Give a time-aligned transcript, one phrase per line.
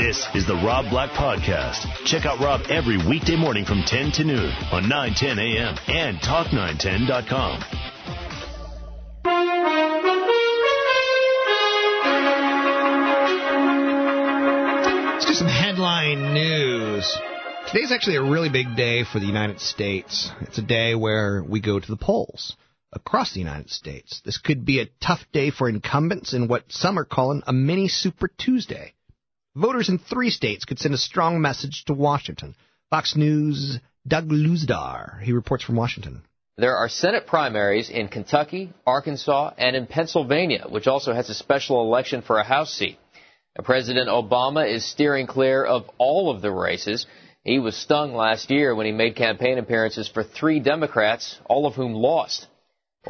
[0.00, 1.84] This is the Rob Black Podcast.
[2.06, 5.76] Check out Rob every weekday morning from 10 to noon on 910 a.m.
[5.88, 7.60] and talk910.com.
[15.12, 17.18] Let's do some headline news.
[17.70, 20.30] Today's actually a really big day for the United States.
[20.40, 22.56] It's a day where we go to the polls
[22.90, 24.22] across the United States.
[24.24, 27.88] This could be a tough day for incumbents in what some are calling a mini
[27.88, 28.94] Super Tuesday.
[29.56, 32.54] Voters in three states could send a strong message to Washington.
[32.88, 35.20] Fox News' Doug Luzader.
[35.22, 36.22] He reports from Washington.
[36.56, 41.80] There are Senate primaries in Kentucky, Arkansas, and in Pennsylvania, which also has a special
[41.80, 42.98] election for a House seat.
[43.64, 47.06] President Obama is steering clear of all of the races.
[47.42, 51.74] He was stung last year when he made campaign appearances for three Democrats, all of
[51.74, 52.46] whom lost.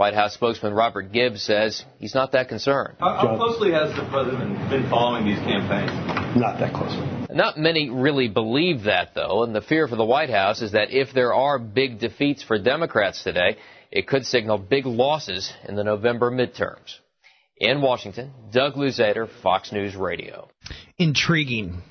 [0.00, 2.96] White House spokesman Robert Gibbs says he's not that concerned.
[3.00, 5.90] How, how closely has the president been following these campaigns?
[6.34, 7.06] Not that closely.
[7.28, 10.90] Not many really believe that, though, and the fear for the White House is that
[10.90, 13.58] if there are big defeats for Democrats today,
[13.90, 16.94] it could signal big losses in the November midterms.
[17.58, 20.48] In Washington, Doug Luzader, Fox News Radio.
[20.96, 21.82] Intriguing.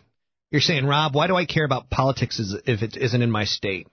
[0.49, 3.87] You're saying, Rob, why do I care about politics if it isn't in my state?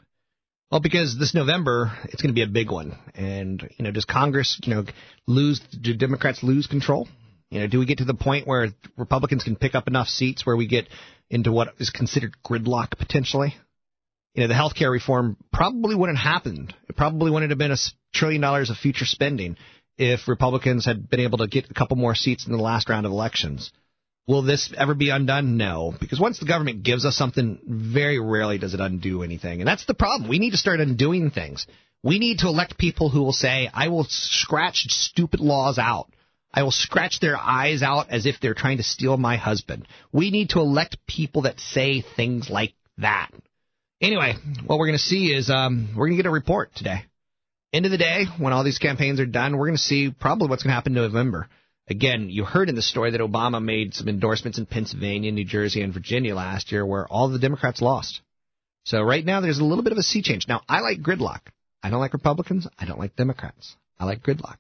[0.71, 4.05] Well, because this November it's going to be a big one, and you know, does
[4.05, 4.85] Congress, you know,
[5.27, 5.61] lose?
[5.61, 7.09] Do Democrats lose control?
[7.51, 10.45] You know, do we get to the point where Republicans can pick up enough seats
[10.45, 10.89] where we get
[11.31, 13.55] into what is considered gridlock potentially?
[14.35, 16.75] You know, the health care reform probably wouldn't have happened.
[16.89, 17.77] It probably wouldn't have been a
[18.13, 19.57] trillion dollars of future spending
[19.97, 23.07] if Republicans had been able to get a couple more seats in the last round
[23.07, 23.71] of elections.
[24.27, 25.57] Will this ever be undone?
[25.57, 29.61] No, because once the government gives us something, very rarely does it undo anything.
[29.61, 30.29] And that's the problem.
[30.29, 31.67] We need to start undoing things.
[32.03, 36.11] We need to elect people who will say, I will scratch stupid laws out.
[36.53, 39.87] I will scratch their eyes out as if they're trying to steal my husband.
[40.13, 43.31] We need to elect people that say things like that.
[44.01, 44.35] Anyway,
[44.67, 47.05] what we're going to see is um, we're going to get a report today.
[47.73, 50.49] End of the day, when all these campaigns are done, we're going to see probably
[50.49, 51.49] what's going to happen in November.
[51.89, 55.83] Again, you heard in the story that Obama made some endorsements in Pennsylvania, New Jersey,
[55.83, 58.21] and Virginia last year where all the Democrats lost.
[58.85, 60.49] So right now there's a little bit of a sea change.
[60.49, 61.41] Now, I like gridlock.
[61.83, 62.67] I don't like Republicans.
[62.79, 63.77] I don't like Democrats.
[64.01, 64.57] I like gridlock.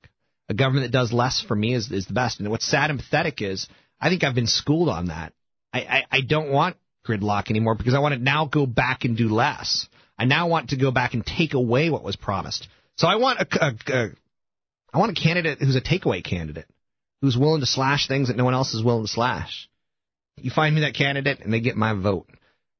[0.48, 2.38] A government that does less for me is, is the best.
[2.38, 3.66] And what's sad and pathetic is
[4.00, 5.32] I think I've been schooled on that.
[5.72, 9.16] I, I, I don't want gridlock anymore because I want to now go back and
[9.16, 9.88] do less.
[10.16, 12.68] I now want to go back and take away what was promised.
[12.96, 14.08] So I want a, a, a
[14.94, 16.66] I want a candidate who's a takeaway candidate
[17.20, 19.68] who's willing to slash things that no one else is willing to slash.
[20.36, 22.28] You find me that candidate, and they get my vote.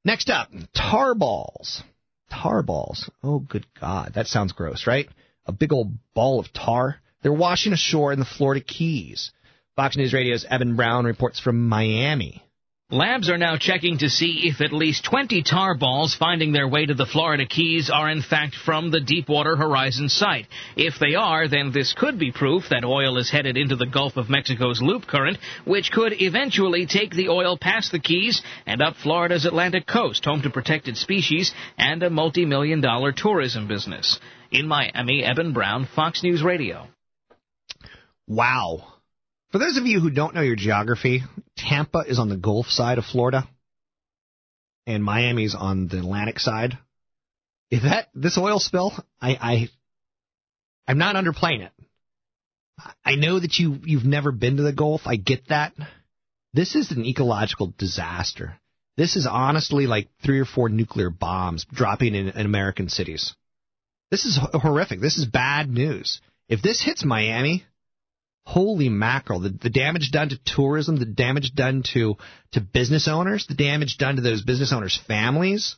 [0.05, 1.83] Next up, tar balls.
[2.31, 3.11] Tar balls.
[3.23, 4.13] Oh, good God.
[4.15, 5.09] That sounds gross, right?
[5.47, 6.97] A big old ball of tar.
[7.23, 9.33] They're washing ashore in the Florida Keys.
[9.75, 12.46] Fox News Radio's Evan Brown reports from Miami.
[12.93, 16.87] Labs are now checking to see if at least 20 tar balls finding their way
[16.87, 20.47] to the Florida Keys are in fact from the Deepwater Horizon site.
[20.77, 24.17] If they are, then this could be proof that oil is headed into the Gulf
[24.17, 28.95] of Mexico's loop current, which could eventually take the oil past the Keys and up
[28.95, 34.21] Florida's Atlantic coast, home to protected species and a multi-million dollar tourism business.
[34.53, 36.87] In Miami, Evan Brown, Fox News Radio.
[38.29, 38.96] Wow.
[39.53, 41.23] For those of you who don't know your geography,
[41.57, 43.49] Tampa is on the Gulf side of Florida,
[44.87, 46.79] and Miami's on the Atlantic side.
[47.71, 49.69] If that this oil spill, I, I
[50.87, 51.73] I'm not underplaying it.
[53.05, 55.03] I know that you you've never been to the Gulf.
[55.07, 55.73] I get that.
[56.53, 58.59] This is an ecological disaster.
[58.97, 63.35] This is honestly like three or four nuclear bombs dropping in, in American cities.
[64.11, 65.01] This is horrific.
[65.01, 66.21] This is bad news.
[66.49, 67.65] If this hits Miami,
[68.47, 69.41] Holy mackerel!
[69.41, 72.17] The, the damage done to tourism, the damage done to
[72.53, 75.75] to business owners, the damage done to those business owners' families.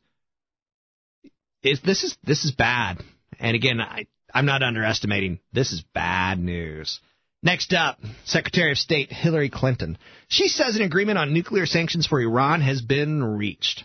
[1.63, 3.03] Is this is this is bad.
[3.41, 5.41] And again, I I'm not underestimating.
[5.51, 7.01] This is bad news.
[7.43, 9.97] Next up, Secretary of State Hillary Clinton.
[10.29, 13.85] She says an agreement on nuclear sanctions for Iran has been reached.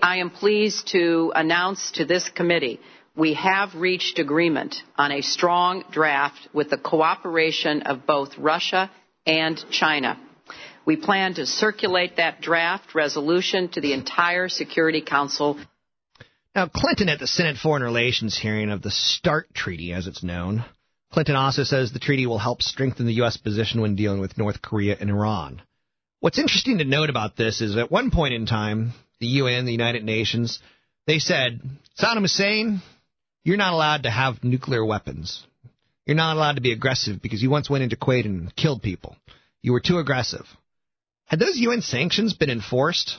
[0.00, 2.80] I am pleased to announce to this committee
[3.14, 8.90] we have reached agreement on a strong draft with the cooperation of both Russia
[9.26, 10.18] and China.
[10.84, 15.58] We plan to circulate that draft resolution to the entire Security Council.
[16.54, 20.64] Now, Clinton at the Senate Foreign Relations hearing of the START Treaty, as it's known,
[21.12, 23.36] Clinton also says the treaty will help strengthen the U.S.
[23.36, 25.62] position when dealing with North Korea and Iran.
[26.20, 29.72] What's interesting to note about this is at one point in time, the UN, the
[29.72, 30.58] United Nations,
[31.06, 31.60] they said,
[31.98, 32.80] Saddam Hussein,
[33.44, 35.44] you're not allowed to have nuclear weapons.
[36.06, 39.16] You're not allowed to be aggressive because you once went into Kuwait and killed people.
[39.62, 40.46] You were too aggressive.
[41.26, 43.16] Had those UN sanctions been enforced,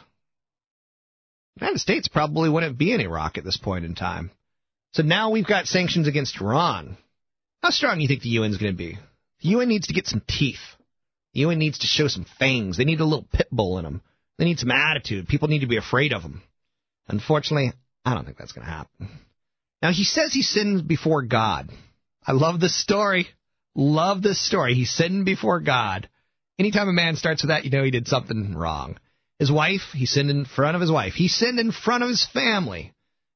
[1.55, 4.31] the United States probably wouldn't be in Iraq at this point in time.
[4.91, 6.97] So now we've got sanctions against Iran.
[7.61, 8.97] How strong do you think the UN is going to be?
[9.41, 10.59] The UN needs to get some teeth.
[11.33, 12.77] The UN needs to show some fangs.
[12.77, 14.01] They need a little pit bull in them.
[14.37, 15.27] They need some attitude.
[15.27, 16.43] People need to be afraid of them.
[17.07, 17.73] Unfortunately,
[18.05, 19.09] I don't think that's going to happen.
[19.83, 21.69] Now, he says he sinned before God.
[22.25, 23.27] I love this story.
[23.75, 24.75] Love this story.
[24.75, 26.07] He sinned before God.
[26.57, 28.97] Anytime a man starts with that, you know he did something wrong.
[29.39, 31.15] His wife, he sinned in front of his wife.
[31.15, 32.93] He sinned in front of his family.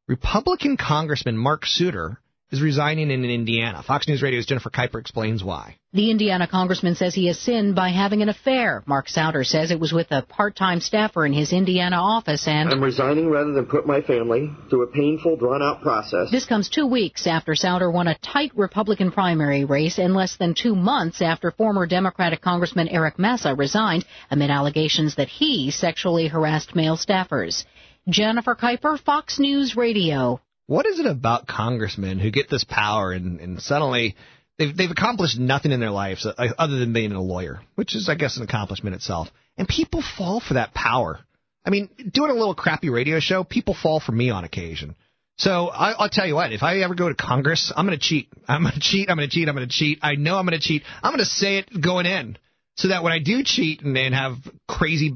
[0.07, 2.15] Republican Congressman Mark Souder
[2.51, 3.83] is resigning in Indiana.
[3.83, 5.77] Fox News Radio's Jennifer Kuiper explains why.
[5.93, 8.83] The Indiana congressman says he has sinned by having an affair.
[8.85, 12.83] Mark Souder says it was with a part-time staffer in his Indiana office and I'm
[12.83, 16.29] resigning rather than put my family through a painful, drawn-out process.
[16.31, 20.53] This comes two weeks after Souder won a tight Republican primary race and less than
[20.53, 26.75] two months after former Democratic Congressman Eric Massa resigned amid allegations that he sexually harassed
[26.75, 27.65] male staffers.
[28.07, 30.39] Jennifer Kuiper, Fox News Radio.
[30.67, 34.15] What is it about congressmen who get this power and, and suddenly
[34.57, 38.09] they've they've accomplished nothing in their lives uh, other than being a lawyer, which is
[38.09, 39.29] I guess an accomplishment itself.
[39.57, 41.19] And people fall for that power.
[41.65, 44.95] I mean, doing a little crappy radio show, people fall for me on occasion.
[45.37, 48.03] So I, I'll tell you what, if I ever go to Congress, I'm going to
[48.03, 48.29] cheat.
[48.47, 49.09] I'm going to cheat.
[49.09, 49.47] I'm going to cheat.
[49.47, 49.99] I'm going to cheat.
[50.01, 50.83] I know I'm going to cheat.
[51.03, 52.37] I'm going to say it going in,
[52.75, 54.35] so that when I do cheat and, and have
[54.67, 55.15] crazy,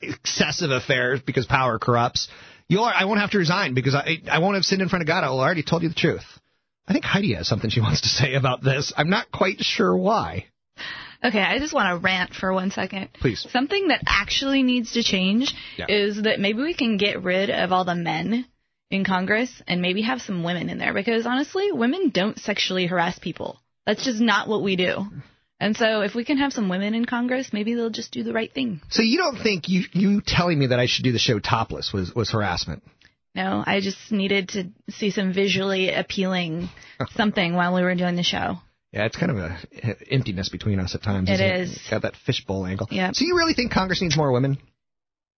[0.00, 2.28] excessive affairs because power corrupts,
[2.72, 5.06] You'll, I won't have to resign because I, I won't have sinned in front of
[5.06, 5.24] God.
[5.24, 6.24] I already told you the truth.
[6.88, 8.94] I think Heidi has something she wants to say about this.
[8.96, 10.46] I'm not quite sure why.
[11.22, 13.10] Okay, I just want to rant for one second.
[13.20, 13.46] Please.
[13.50, 15.84] Something that actually needs to change Yeah.
[15.90, 18.46] is that maybe we can get rid of all the men
[18.90, 23.18] in Congress and maybe have some women in there because honestly, women don't sexually harass
[23.18, 23.60] people.
[23.86, 25.04] That's just not what we do.
[25.62, 28.32] And so if we can have some women in Congress, maybe they'll just do the
[28.32, 28.80] right thing.
[28.90, 31.92] So you don't think you you telling me that I should do the show topless
[31.92, 32.82] was was harassment?
[33.32, 36.68] No, I just needed to see some visually appealing
[37.14, 38.56] something while we were doing the show.
[38.90, 39.58] Yeah, it's kind of a
[40.10, 41.30] emptiness between us at times.
[41.30, 41.88] It isn't is.
[41.88, 42.88] Got that fishbowl angle.
[42.90, 43.12] Yeah.
[43.12, 44.58] So you really think Congress needs more women?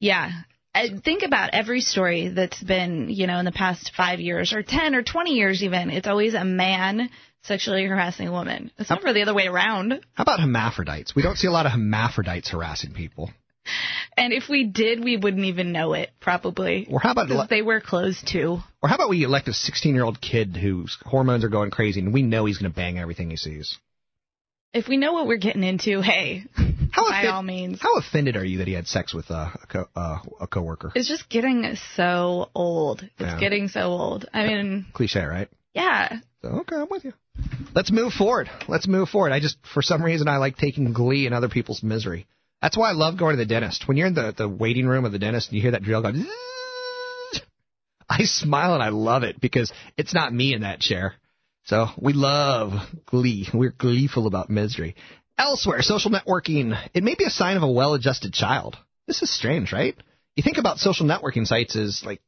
[0.01, 0.33] Yeah.
[0.75, 4.63] I think about every story that's been, you know, in the past five years or
[4.63, 5.91] 10 or 20 years even.
[5.91, 7.11] It's always a man
[7.43, 8.73] sexually harassing a woman.
[8.79, 10.01] It's never the other way around.
[10.15, 11.15] How about hermaphrodites?
[11.15, 13.31] We don't see a lot of hermaphrodites harassing people.
[14.17, 16.87] And if we did, we wouldn't even know it, probably.
[16.91, 18.63] Or how about 'Cause they wear clothes too.
[18.83, 22.01] Or how about we elect a 16 year old kid whose hormones are going crazy
[22.01, 23.77] and we know he's going to bang everything he sees?
[24.75, 26.45] If we know what we're getting into, hey,
[26.91, 27.79] How by offend- all means.
[27.81, 30.91] How offended are you that he had sex with uh, a co- uh, a coworker?
[30.97, 33.03] It's just getting so old.
[33.03, 33.39] It's Yeah.
[33.39, 34.27] getting so old.
[34.35, 35.49] I mean, Cliche, right?
[35.75, 36.19] yeah.
[36.43, 37.13] So, okay, I'm with you.
[37.75, 38.51] Let's move forward.
[38.69, 39.33] Let's move forward.
[39.33, 42.27] I just, for some reason, I like taking glee in other people's misery.
[42.61, 43.87] That's why I love going to the dentist.
[43.89, 46.03] When you're in the, the waiting room of the dentist and you hear that drill
[46.03, 46.27] going,
[48.09, 51.15] I smile and I love it because it's not me in that chair.
[51.65, 52.73] So we love
[53.07, 53.49] glee.
[53.53, 54.97] We're gleeful about misery.
[55.37, 58.77] Elsewhere, social networking, it may be a sign of a well-adjusted child.
[59.07, 59.97] This is strange, right?
[60.37, 62.21] You think about social networking sites as like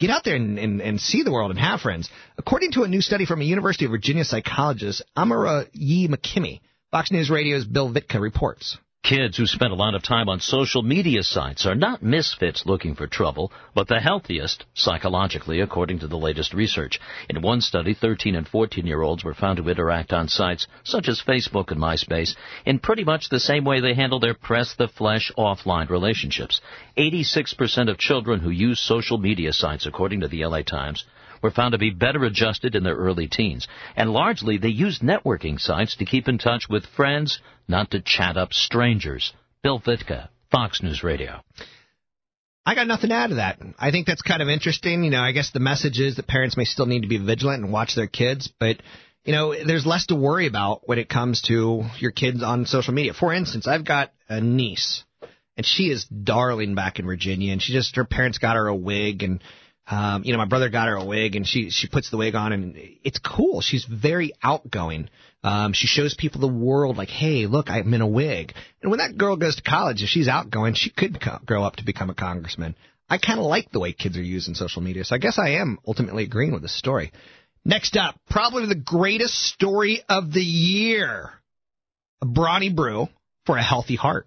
[0.00, 2.10] Get out there and, and, and see the world and have friends.
[2.36, 6.60] According to a new study from a University of Virginia psychologist, Amori Yee Mikami,
[6.90, 8.76] Fox News Radio's Bill Vitka reports.
[9.04, 12.94] Kids who spend a lot of time on social media sites are not misfits looking
[12.94, 16.98] for trouble, but the healthiest psychologically, according to the latest research.
[17.28, 21.06] In one study, 13 and 14 year olds were found to interact on sites such
[21.06, 22.34] as Facebook and MySpace
[22.64, 26.62] in pretty much the same way they handle their press the flesh offline relationships.
[26.96, 31.04] 86% of children who use social media sites, according to the LA Times,
[31.44, 33.68] were found to be better adjusted in their early teens.
[33.94, 38.38] And largely, they used networking sites to keep in touch with friends, not to chat
[38.38, 39.34] up strangers.
[39.62, 41.42] Bill Vitka, Fox News Radio.
[42.64, 43.58] I got nothing out of that.
[43.78, 45.04] I think that's kind of interesting.
[45.04, 47.62] You know, I guess the message is that parents may still need to be vigilant
[47.62, 48.78] and watch their kids, but
[49.26, 52.94] you know, there's less to worry about when it comes to your kids on social
[52.94, 53.12] media.
[53.12, 55.04] For instance, I've got a niece,
[55.58, 58.74] and she is darling back in Virginia, and she just her parents got her a
[58.74, 59.42] wig, and
[59.86, 62.34] Um, you know, my brother got her a wig, and she she puts the wig
[62.34, 63.60] on, and it's cool.
[63.60, 65.10] She's very outgoing.
[65.42, 68.54] Um, she shows people the world, like, hey, look, I'm in a wig.
[68.80, 71.76] And when that girl goes to college, if she's outgoing, she could become, grow up
[71.76, 72.76] to become a congressman.
[73.10, 75.56] I kind of like the way kids are using social media, so I guess I
[75.60, 77.12] am ultimately agreeing with this story.
[77.62, 81.30] Next up, probably the greatest story of the year:
[82.22, 83.08] a brawny brew
[83.44, 84.26] for a healthy heart.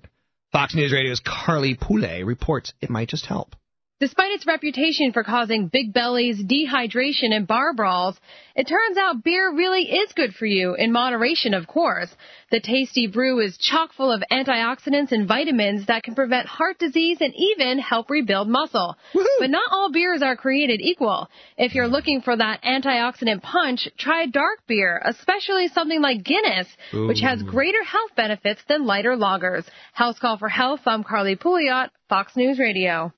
[0.51, 3.55] Fox News Radio's Carly Pouliot reports it might just help.
[3.99, 8.15] Despite its reputation for causing big bellies, dehydration, and bar brawls,
[8.55, 12.15] it turns out beer really is good for you, in moderation, of course.
[12.51, 17.17] The tasty brew is chock full of antioxidants and vitamins that can prevent heart disease
[17.21, 18.95] and even help rebuild muscle.
[19.15, 19.27] Woo-hoo.
[19.39, 21.27] But not all beers are created equal.
[21.57, 27.07] If you're looking for that antioxidant punch, try dark beer, especially something like Guinness, Ooh.
[27.07, 29.65] which has greater health benefits than lighter lagers.
[29.93, 33.11] House Call for Health, I'm Carly Pouliot, Fox News Radio.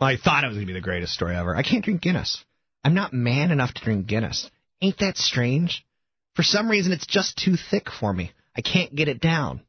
[0.00, 1.54] I thought it was going to be the greatest story ever.
[1.54, 2.44] I can't drink Guinness.
[2.82, 4.50] I'm not man enough to drink Guinness.
[4.82, 5.84] Ain't that strange?
[6.34, 8.32] For some reason, it's just too thick for me.
[8.56, 9.62] I can't get it down.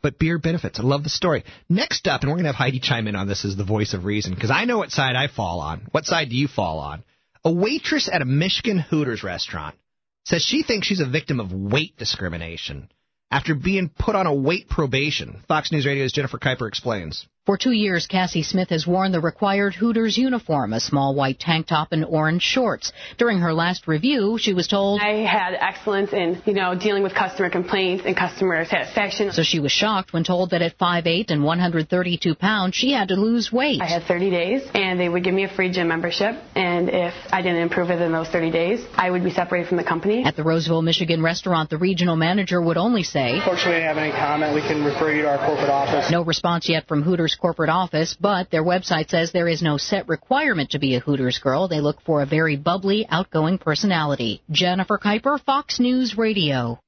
[0.00, 0.80] But beer benefits.
[0.80, 1.44] I love the story.
[1.68, 3.94] Next up, and we're going to have Heidi chime in on this as the voice
[3.94, 5.86] of reason, because I know what side I fall on.
[5.92, 7.04] What side do you fall on?
[7.44, 9.76] A waitress at a Michigan Hooters restaurant
[10.24, 12.88] says she thinks she's a victim of weight discrimination
[13.30, 15.42] after being put on a weight probation.
[15.48, 17.26] Fox News Radio's Jennifer Kuiper explains.
[17.44, 21.66] For two years, Cassie Smith has worn the required Hooters uniform, a small white tank
[21.66, 22.92] top and orange shorts.
[23.18, 27.16] During her last review, she was told, I had excellence in, you know, dealing with
[27.16, 29.32] customer complaints and customer satisfaction.
[29.32, 33.16] So she was shocked when told that at 5'8 and 132 pounds, she had to
[33.16, 33.80] lose weight.
[33.82, 37.12] I had 30 days, and they would give me a free gym membership, and if
[37.32, 40.22] I didn't improve within those 30 days, I would be separated from the company.
[40.24, 44.12] At the Roseville, Michigan restaurant, the regional manager would only say, Unfortunately, I have any
[44.12, 44.54] comment.
[44.54, 46.08] We can refer you to our corporate office.
[46.08, 50.08] No response yet from Hooters corporate office, but their website says there is no set
[50.08, 51.68] requirement to be a Hooters girl.
[51.68, 54.42] They look for a very bubbly, outgoing personality.
[54.50, 56.80] Jennifer Kuiper, Fox News Radio.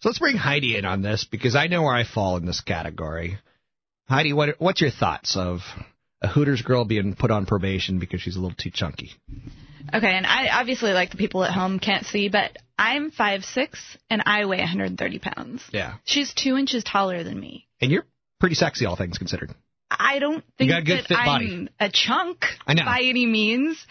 [0.00, 2.60] So let's bring Heidi in on this because I know where I fall in this
[2.60, 3.38] category.
[4.08, 5.60] Heidi, what, what's your thoughts of
[6.22, 9.10] a Hooters girl being put on probation because she's a little too chunky?
[9.92, 13.98] Okay, and I obviously like the people at home can't see, but I'm five six
[14.10, 15.62] and I weigh 130 pounds.
[15.72, 15.94] Yeah.
[16.04, 17.66] She's two inches taller than me.
[17.80, 18.06] And you're
[18.38, 19.50] pretty sexy, all things considered.
[19.98, 21.68] I don't think that I'm body.
[21.80, 23.84] a chunk by any means.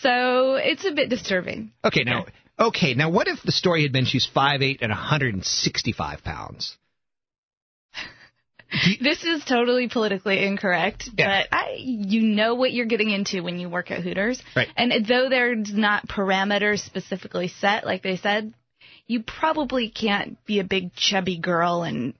[0.00, 1.72] So it's a bit disturbing.
[1.84, 2.26] Okay, now
[2.58, 6.76] okay, now what if the story had been she's five eight and 165 pounds?
[9.00, 11.42] this is totally politically incorrect, yeah.
[11.42, 14.42] but I, you know what you're getting into when you work at Hooters.
[14.56, 14.68] Right.
[14.76, 18.54] And though there's not parameters specifically set, like they said,
[19.06, 22.14] you probably can't be a big chubby girl and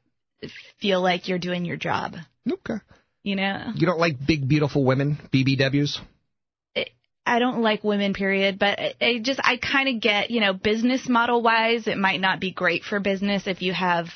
[0.80, 2.16] feel like you're doing your job.
[2.50, 2.80] Okay.
[3.22, 3.72] You know?
[3.74, 6.00] You don't like big, beautiful women, BBWs?
[7.24, 8.58] I don't like women, period.
[8.58, 12.40] But I just, I kind of get, you know, business model wise, it might not
[12.40, 14.08] be great for business if you have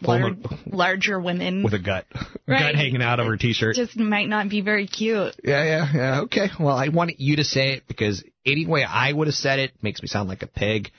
[0.00, 0.34] lar-
[0.66, 2.06] larger women with a gut,
[2.48, 2.60] right?
[2.60, 3.78] gut hanging out of her t-shirt.
[3.78, 5.36] It just might not be very cute.
[5.44, 6.20] Yeah, yeah, yeah.
[6.22, 6.48] Okay.
[6.58, 9.72] Well, I wanted you to say it because any way I would have said it
[9.80, 10.90] makes me sound like a pig.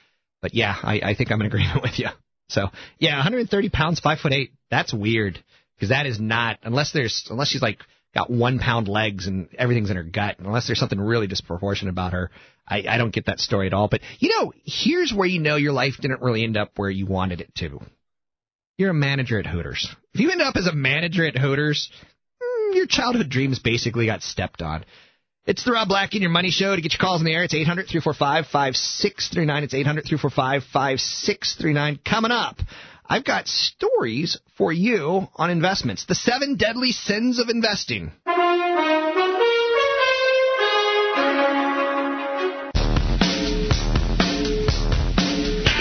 [0.42, 2.08] But yeah, I, I think I'm in agreement with you.
[2.48, 2.68] So
[2.98, 4.52] yeah, 130 pounds, five foot eight.
[4.70, 5.44] That's weird
[5.82, 7.80] because that is not unless there's unless she's like
[8.14, 10.36] got one pound legs and everything's in her gut.
[10.38, 12.30] Unless there's something really disproportionate about her,
[12.68, 13.88] I, I don't get that story at all.
[13.88, 17.08] But you know, here's where you know your life didn't really end up where you
[17.08, 17.80] wanted it to.
[18.78, 19.90] You're a manager at Hooters.
[20.14, 21.90] If you end up as a manager at Hooters,
[22.40, 24.86] mm, your childhood dreams basically got stepped on.
[25.48, 26.76] It's the Rob Black in your money show.
[26.76, 29.64] To get your calls in the air, it's 800 345 5639.
[29.64, 32.00] It's 800 345 5639.
[32.06, 32.60] Coming up.
[33.12, 36.06] I've got stories for you on investments.
[36.06, 38.10] The seven deadly sins of investing.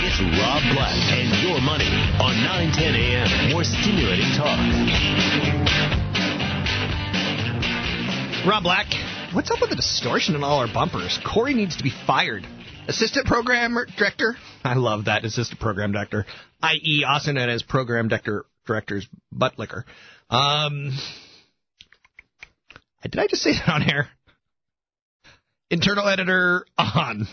[0.02, 1.86] It's Rob Black and your money
[2.18, 3.52] on 910 a.m.
[3.52, 4.58] More stimulating talk.
[8.44, 8.88] Rob Black,
[9.32, 11.20] what's up with the distortion in all our bumpers?
[11.24, 12.44] Corey needs to be fired.
[12.88, 14.36] Assistant program director.
[14.64, 16.26] I love that assistant program director,
[16.62, 19.84] i.e., also known as program director director's butt licker.
[20.28, 20.92] Um,
[23.02, 24.08] did I just say that on air?
[25.70, 27.26] Internal editor on.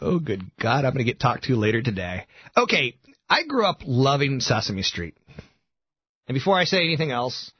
[0.00, 2.26] Oh, good God, I'm going to get talked to later today.
[2.56, 2.96] Okay,
[3.28, 5.14] I grew up loving Sesame Street.
[6.26, 7.52] And before I say anything else,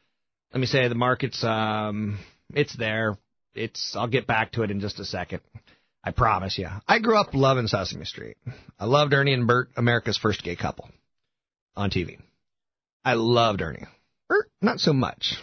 [0.52, 2.18] let me say the market's um,
[2.54, 3.18] it's there.
[3.54, 5.40] It's I'll get back to it in just a second.
[6.02, 6.68] I promise you.
[6.88, 8.36] I grew up loving Sesame Street.
[8.78, 10.88] I loved Ernie and Bert, America's first gay couple,
[11.76, 12.18] on TV.
[13.04, 13.86] I loved Ernie.
[14.28, 15.34] Bert, not so much.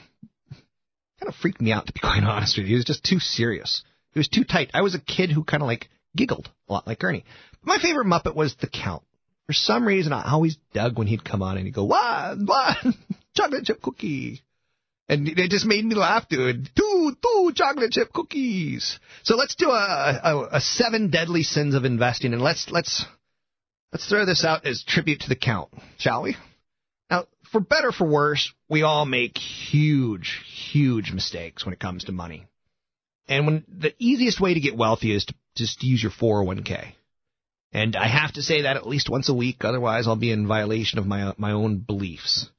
[1.19, 2.75] kind of freaked me out to be quite honest with you.
[2.75, 3.83] It was just too serious.
[4.15, 4.71] It was too tight.
[4.73, 7.25] I was a kid who kind of like giggled a lot like Ernie.
[7.61, 9.03] But my favorite Muppet was the Count.
[9.45, 12.37] For some reason, I always dug when he'd come on and he'd go, "What?
[12.39, 12.77] What?
[13.35, 14.41] Chocolate chip cookie."
[15.09, 16.69] And it just made me laugh, dude.
[16.75, 18.99] Two, two chocolate chip cookies.
[19.23, 23.05] So let's do a, a, a seven deadly sins of investing, and let's let's
[23.93, 26.35] let's throw this out as tribute to the count, shall we?
[27.09, 32.11] Now, for better for worse, we all make huge, huge mistakes when it comes to
[32.11, 32.45] money.
[33.29, 36.93] And when the easiest way to get wealthy is to just use your 401k.
[37.71, 40.47] And I have to say that at least once a week, otherwise I'll be in
[40.47, 42.49] violation of my my own beliefs.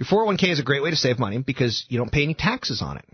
[0.00, 2.80] Your 401k is a great way to save money because you don't pay any taxes
[2.80, 3.04] on it.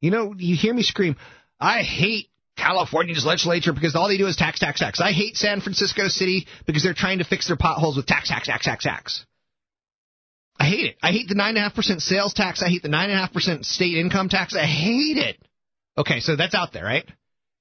[0.00, 1.16] You know, you hear me scream,
[1.58, 5.00] I hate California's legislature because all they do is tax, tax, tax.
[5.00, 8.46] I hate San Francisco City because they're trying to fix their potholes with tax, tax,
[8.46, 9.26] tax, tax, tax.
[10.56, 10.96] I hate it.
[11.02, 12.62] I hate the 9.5% sales tax.
[12.62, 14.54] I hate the 9.5% state income tax.
[14.54, 15.36] I hate it.
[15.98, 17.04] Okay, so that's out there, right?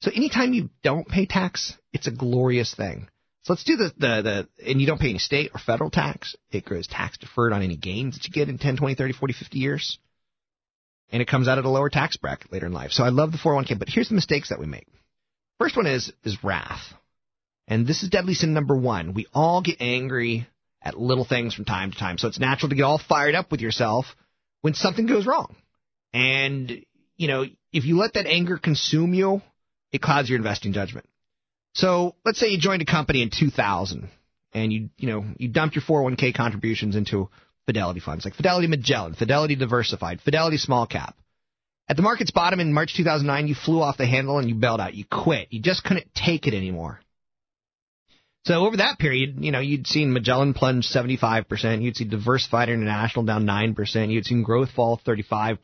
[0.02, 3.08] So anytime you don't pay tax, it's a glorious thing.
[3.44, 4.22] So let's do the, the,
[4.58, 6.36] the, and you don't pay any state or federal tax.
[6.52, 9.34] It grows tax deferred on any gains that you get in 10, 20, 30, 40,
[9.34, 10.00] 50 years.
[11.12, 12.92] And it comes out at a lower tax bracket later in life.
[12.92, 14.88] So I love the 401k, but here's the mistakes that we make.
[15.60, 16.94] First one is, is wrath.
[17.68, 19.14] And this is deadly sin number one.
[19.14, 20.48] We all get angry
[20.82, 22.18] at little things from time to time.
[22.18, 24.06] So it's natural to get all fired up with yourself
[24.62, 25.56] when something goes wrong.
[26.14, 26.86] And,
[27.18, 29.42] you know, if you let that anger consume you,
[29.92, 31.08] it clouds your investing judgment.
[31.74, 34.10] So let's say you joined a company in 2000
[34.54, 37.30] and you, you know, you dumped your 401k contributions into
[37.66, 41.16] Fidelity funds like Fidelity Magellan, Fidelity Diversified, Fidelity Small Cap.
[41.88, 44.80] At the market's bottom in March 2009, you flew off the handle and you bailed
[44.80, 44.94] out.
[44.94, 45.48] You quit.
[45.52, 47.00] You just couldn't take it anymore.
[48.46, 53.24] So over that period, you know, you'd seen Magellan plunge 75%, you'd see Diversified International
[53.24, 55.60] down 9%, you'd seen growth fall 35%.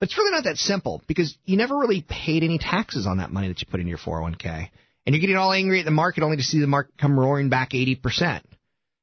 [0.00, 3.30] But it's really not that simple because you never really paid any taxes on that
[3.30, 4.70] money that you put in your 401k
[5.06, 7.48] and you're getting all angry at the market only to see the market come roaring
[7.48, 8.42] back 80%.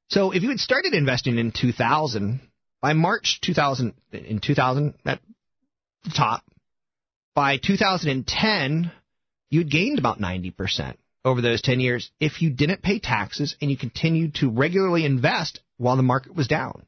[0.10, 2.41] So if you had started investing in 2000,
[2.81, 5.20] by March 2000, in 2000, at
[6.03, 6.43] the top,
[7.36, 8.91] by 2010,
[9.50, 13.77] you'd gained about 90% over those 10 years if you didn't pay taxes and you
[13.77, 16.85] continued to regularly invest while the market was down.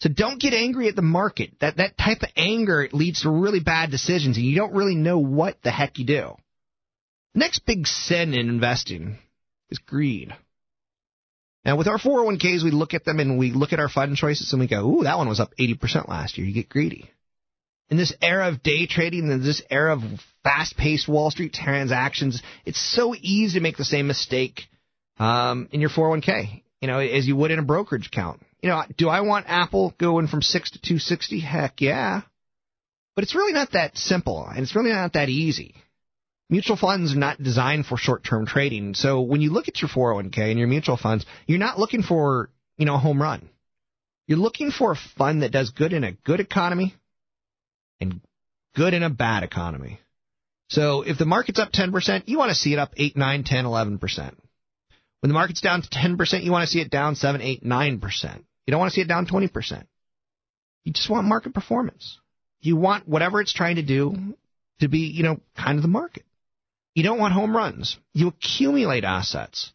[0.00, 1.52] So don't get angry at the market.
[1.60, 5.18] That that type of anger leads to really bad decisions and you don't really know
[5.18, 6.36] what the heck you do.
[7.34, 9.18] Next big sin in investing
[9.70, 10.34] is greed.
[11.64, 14.52] Now, with our 401ks, we look at them and we look at our fund choices
[14.52, 16.46] and we go, ooh, that one was up 80% last year.
[16.46, 17.10] You get greedy.
[17.90, 20.00] In this era of day trading, in this era of
[20.42, 24.62] fast paced Wall Street transactions, it's so easy to make the same mistake
[25.18, 28.40] um, in your 401k, you know, as you would in a brokerage account.
[28.62, 31.40] You know, do I want Apple going from 6 to 260?
[31.40, 32.22] Heck yeah.
[33.14, 35.74] But it's really not that simple, and it's really not that easy
[36.50, 38.94] mutual funds are not designed for short-term trading.
[38.94, 42.50] So when you look at your 401k and your mutual funds, you're not looking for,
[42.76, 43.48] you know, a home run.
[44.26, 46.94] You're looking for a fund that does good in a good economy
[48.00, 48.20] and
[48.74, 50.00] good in a bad economy.
[50.68, 53.64] So if the market's up 10%, you want to see it up 8, 9, 10,
[53.64, 54.34] 11%.
[55.20, 58.36] When the market's down to 10%, you want to see it down 7, 8, 9%.
[58.66, 59.84] You don't want to see it down 20%.
[60.84, 62.18] You just want market performance.
[62.60, 64.34] You want whatever it's trying to do
[64.80, 66.24] to be, you know, kind of the market.
[66.94, 67.96] You don't want home runs.
[68.12, 69.72] You accumulate assets.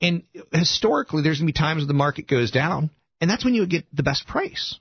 [0.00, 3.54] And historically, there's going to be times when the market goes down, and that's when
[3.54, 4.78] you get the best price.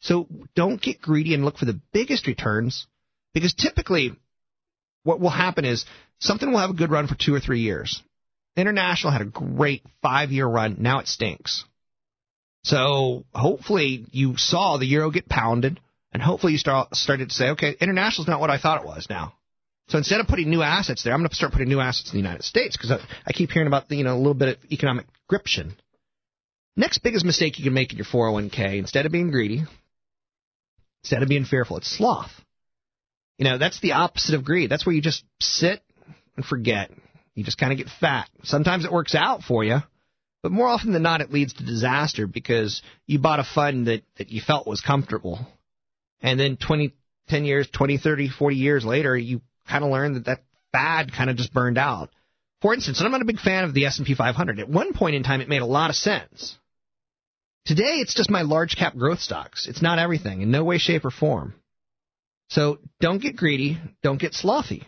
[0.00, 2.86] So don't get greedy and look for the biggest returns,
[3.34, 4.16] because typically
[5.02, 5.84] what will happen is
[6.18, 8.02] something will have a good run for two or three years.
[8.56, 10.76] International had a great five year run.
[10.80, 11.64] Now it stinks.
[12.64, 15.80] So hopefully you saw the euro get pounded,
[16.12, 19.06] and hopefully you start, started to say, okay, international's not what I thought it was
[19.08, 19.34] now.
[19.88, 22.16] So instead of putting new assets there, I'm going to start putting new assets in
[22.18, 24.58] the United States because I, I, keep hearing about the, you know a little bit
[24.58, 25.74] of economic gription.
[26.76, 29.64] Next biggest mistake you can make in your 401k, instead of being greedy,
[31.02, 32.30] instead of being fearful, it's sloth.
[33.38, 34.70] You know, that's the opposite of greed.
[34.70, 35.82] That's where you just sit
[36.36, 36.90] and forget.
[37.34, 38.28] You just kind of get fat.
[38.42, 39.78] Sometimes it works out for you,
[40.42, 44.02] but more often than not, it leads to disaster because you bought a fund that,
[44.18, 45.40] that you felt was comfortable.
[46.20, 46.92] And then 20,
[47.28, 51.30] 10 years, 20, 30, 40 years later, you kind of learned that that fad kind
[51.30, 52.10] of just burned out.
[52.60, 54.58] For instance, I'm not a big fan of the S&P 500.
[54.58, 56.56] At one point in time, it made a lot of sense.
[57.64, 59.68] Today, it's just my large cap growth stocks.
[59.68, 61.54] It's not everything in no way, shape, or form.
[62.48, 63.78] So don't get greedy.
[64.02, 64.84] Don't get slothy.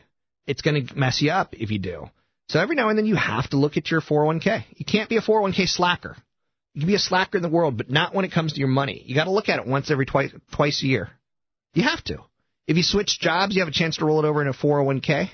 [0.47, 2.09] It's going to mess you up if you do.
[2.49, 4.65] So every now and then you have to look at your 401k.
[4.77, 6.17] You can't be a 401k slacker.
[6.75, 8.69] You can be a slacker in the world, but not when it comes to your
[8.69, 9.03] money.
[9.05, 11.11] You got to look at it once every twice twice a year.
[11.75, 12.25] You have to.
[12.71, 15.29] If you switch jobs, you have a chance to roll it over in a 401k,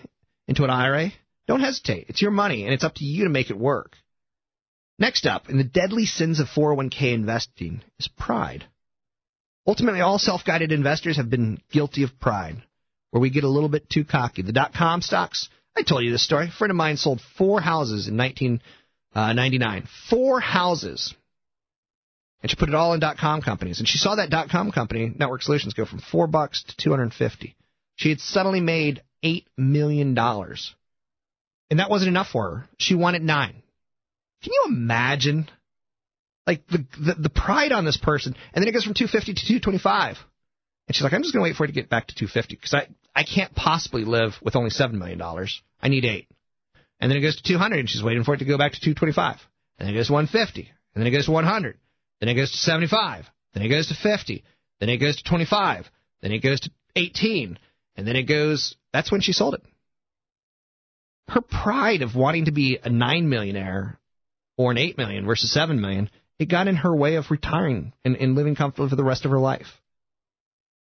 [0.48, 1.12] into an IRA.
[1.46, 2.06] Don't hesitate.
[2.08, 3.94] It's your money, and it's up to you to make it work.
[4.98, 8.64] Next up, in the deadly sins of 401k investing is pride.
[9.66, 12.62] Ultimately, all self-guided investors have been guilty of pride,
[13.10, 14.40] where we get a little bit too cocky.
[14.40, 16.46] The dot-com stocks, I told you this story.
[16.46, 19.82] A friend of mine sold four houses in 1999.
[19.82, 21.14] Uh, four houses.
[22.42, 23.78] And she put it all in dot-com companies.
[23.78, 27.56] And she saw that dot-com company, Network Solutions, go from four bucks to 250.
[27.96, 30.74] She had suddenly made eight million dollars.
[31.70, 32.68] And that wasn't enough for her.
[32.78, 33.62] She wanted nine.
[34.42, 35.48] Can you imagine?
[36.46, 38.36] Like the, the, the pride on this person.
[38.52, 40.18] And then it goes from 250 to 225.
[40.86, 42.54] And she's like, I'm just going to wait for it to get back to 250
[42.54, 45.20] because I, I can't possibly live with only $7 million.
[45.82, 46.28] I need eight.
[47.00, 48.80] And then it goes to 200 and she's waiting for it to go back to
[48.80, 49.40] 225.
[49.78, 50.70] And then it goes to 150.
[50.94, 51.78] And then it goes to 100.
[52.20, 53.26] Then it goes to 75.
[53.54, 54.44] Then it goes to 50.
[54.80, 55.90] Then it goes to 25.
[56.22, 57.58] Then it goes to 18.
[57.96, 59.62] And then it goes, that's when she sold it.
[61.28, 63.98] Her pride of wanting to be a 9 millionaire
[64.56, 68.16] or an 8 million versus 7 million, it got in her way of retiring and,
[68.16, 69.66] and living comfortably for the rest of her life.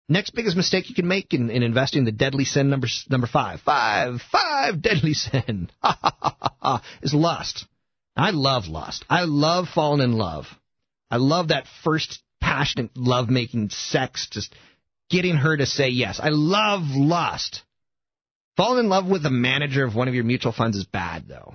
[0.09, 3.61] Next biggest mistake you can make in, in investing, the deadly sin number number five,
[3.61, 5.71] five, five deadly sin
[7.03, 7.67] is lust.
[8.17, 9.05] I love lust.
[9.09, 10.47] I love falling in love.
[11.13, 14.53] I love that first passionate love making sex, just
[15.09, 16.19] getting her to say yes.
[16.21, 17.63] I love lust.
[18.57, 21.55] Falling in love with the manager of one of your mutual funds is bad, though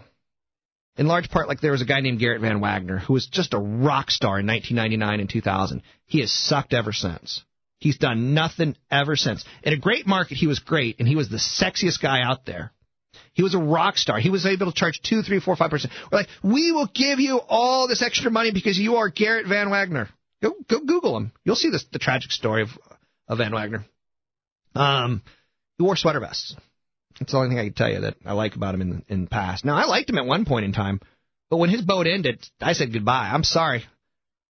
[0.98, 3.54] in large part like there was a guy named Garrett Van Wagoner who was just
[3.54, 5.82] a rock star in 1999 and 2000.
[6.06, 7.43] He has sucked ever since.
[7.80, 9.46] He's done nothing ever since.
[9.62, 12.72] In a great market, he was great, and he was the sexiest guy out there.
[13.38, 14.17] He was a rock star.
[14.17, 15.93] He was able to charge two, three, four, five percent.
[16.12, 19.69] We're like, we will give you all this extra money because you are Garrett Van
[19.69, 20.10] Wagoner.
[20.41, 21.32] Go, go Google him.
[21.43, 22.69] You'll see this, the tragic story of,
[23.28, 23.86] of Van Wagoner.
[24.73, 25.21] Um,
[25.78, 26.56] he wore sweater vests.
[27.19, 29.23] That's the only thing I can tell you that I like about him in in
[29.26, 29.63] the past.
[29.63, 31.00] Now I liked him at one point in time,
[31.52, 33.30] but when his boat ended, I said goodbye.
[33.32, 33.86] I'm sorry.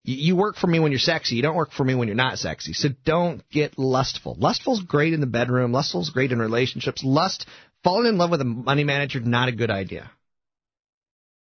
[0.05, 1.35] You, you work for me when you're sexy.
[1.35, 2.71] You don't work for me when you're not sexy.
[2.71, 4.37] So don't get lustful.
[4.39, 5.73] Lustful's great in the bedroom.
[5.73, 7.03] Lustful's great in relationships.
[7.03, 7.45] Lust,
[7.87, 10.11] falling in love with a money manager, not a good idea.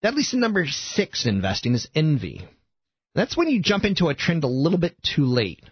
[0.03, 2.45] Deadly sin number six in investing is envy.
[3.15, 5.63] That's when you jump into a trend a little bit too late,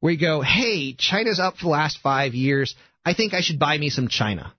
[0.00, 2.74] where you go, "Hey, China's up for the last five years.
[3.04, 4.52] I think I should buy me some China."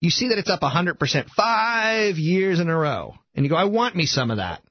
[0.00, 3.14] you see that it's up 100% five years in a row.
[3.34, 4.62] And you go, I want me some of that.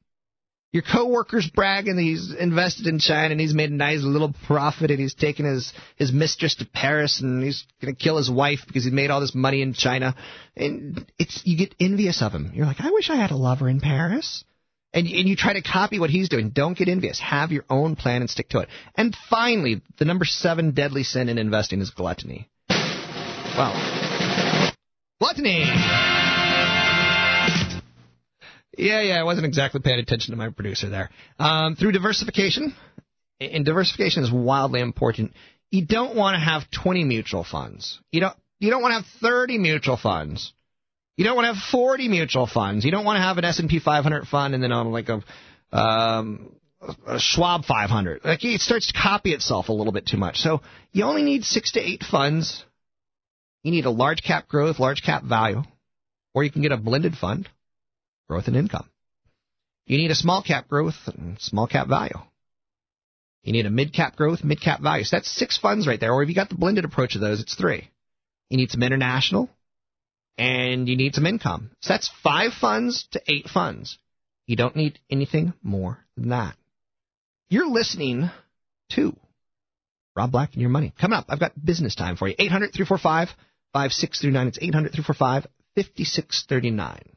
[0.74, 4.92] Your coworker's bragging that he's invested in China and he's made a nice little profit
[4.92, 8.84] and he's taken his, his mistress to Paris and he's to kill his wife because
[8.84, 10.14] he made all this money in China.
[10.56, 12.52] And it's, you get envious of him.
[12.54, 14.44] You're like, I wish I had a lover in Paris.
[14.94, 16.50] And, and you try to copy what he's doing.
[16.50, 17.20] Don't get envious.
[17.20, 18.70] Have your own plan and stick to it.
[18.96, 22.50] And finally, the number seven deadly sin in investing is gluttony.
[22.70, 23.74] Well,
[25.20, 25.66] Gluttony.
[28.78, 31.10] Yeah, yeah, I wasn't exactly paying attention to my producer there.
[31.40, 32.76] Um, through diversification,
[33.40, 35.34] and diversification is wildly important.
[35.72, 38.00] You don't want to have 20 mutual funds.
[38.12, 38.36] You don't.
[38.60, 40.54] You don't want to have 30 mutual funds.
[41.16, 42.86] You don't want to have 40 mutual funds.
[42.86, 45.22] You don't want to have an S&P 500 fund and then on like a,
[45.76, 46.56] um,
[47.06, 48.22] a Schwab 500.
[48.24, 50.38] Like it starts to copy itself a little bit too much.
[50.38, 50.62] So
[50.92, 52.66] you only need six to eight funds
[53.68, 55.62] you need a large cap growth, large cap value,
[56.34, 57.50] or you can get a blended fund,
[58.28, 58.90] growth and income.
[59.86, 62.20] You need a small cap growth and small cap value.
[63.44, 65.06] You need a mid cap growth, mid cap value.
[65.06, 66.13] So that's six funds right there.
[66.13, 67.90] Or if you got the blended approach of those, it's three.
[68.50, 69.50] You need some international
[70.38, 71.72] and you need some income.
[71.82, 73.98] So that's five funds to eight funds.
[74.46, 76.56] You don't need anything more than that.
[77.50, 78.30] You're listening
[78.92, 79.16] to
[80.16, 80.94] Rob Black and your money.
[81.00, 82.36] Coming up, I've got business time for you.
[82.38, 83.30] 800 345
[83.74, 84.48] 5639.
[84.48, 87.17] It's 800 345 5639.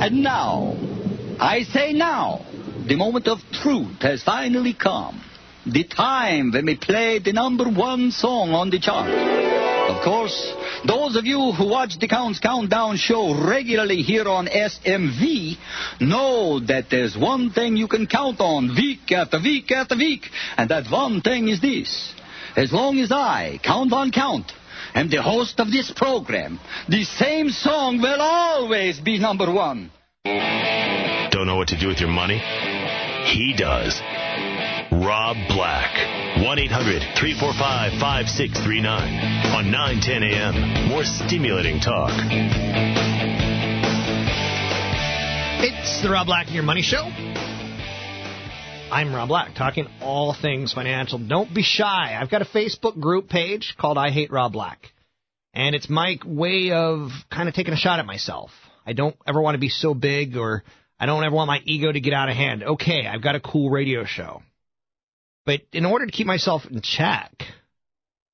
[0.00, 0.76] And now,
[1.38, 2.46] I say now,
[2.86, 5.22] the moment of truth has finally come.
[5.66, 9.10] The time when we play the number one song on the chart.
[9.10, 10.54] Of course,
[10.86, 15.58] those of you who watch the Counts Countdown show regularly here on SMV
[16.00, 20.70] know that there's one thing you can count on week after week after week, and
[20.70, 22.14] that one thing is this.
[22.56, 24.50] As long as I, Count Von Count,
[24.94, 29.90] am the host of this program, the same song will always be number one.
[30.24, 32.38] Don't know what to do with your money?
[33.26, 34.00] He does.
[34.92, 35.94] Rob Black.
[36.42, 38.86] 1 800 345 5639
[39.54, 40.88] on 910 a.m.
[40.88, 42.10] More stimulating talk.
[45.62, 47.10] It's the Rob Black and Your Money Show.
[48.92, 51.20] I'm Rob Black, talking all things financial.
[51.20, 52.18] Don't be shy.
[52.20, 54.80] I've got a Facebook group page called I Hate Rob Black.
[55.54, 58.50] And it's my way of kind of taking a shot at myself.
[58.84, 60.64] I don't ever want to be so big or
[60.98, 62.64] I don't ever want my ego to get out of hand.
[62.64, 64.42] Okay, I've got a cool radio show.
[65.46, 67.30] But in order to keep myself in check,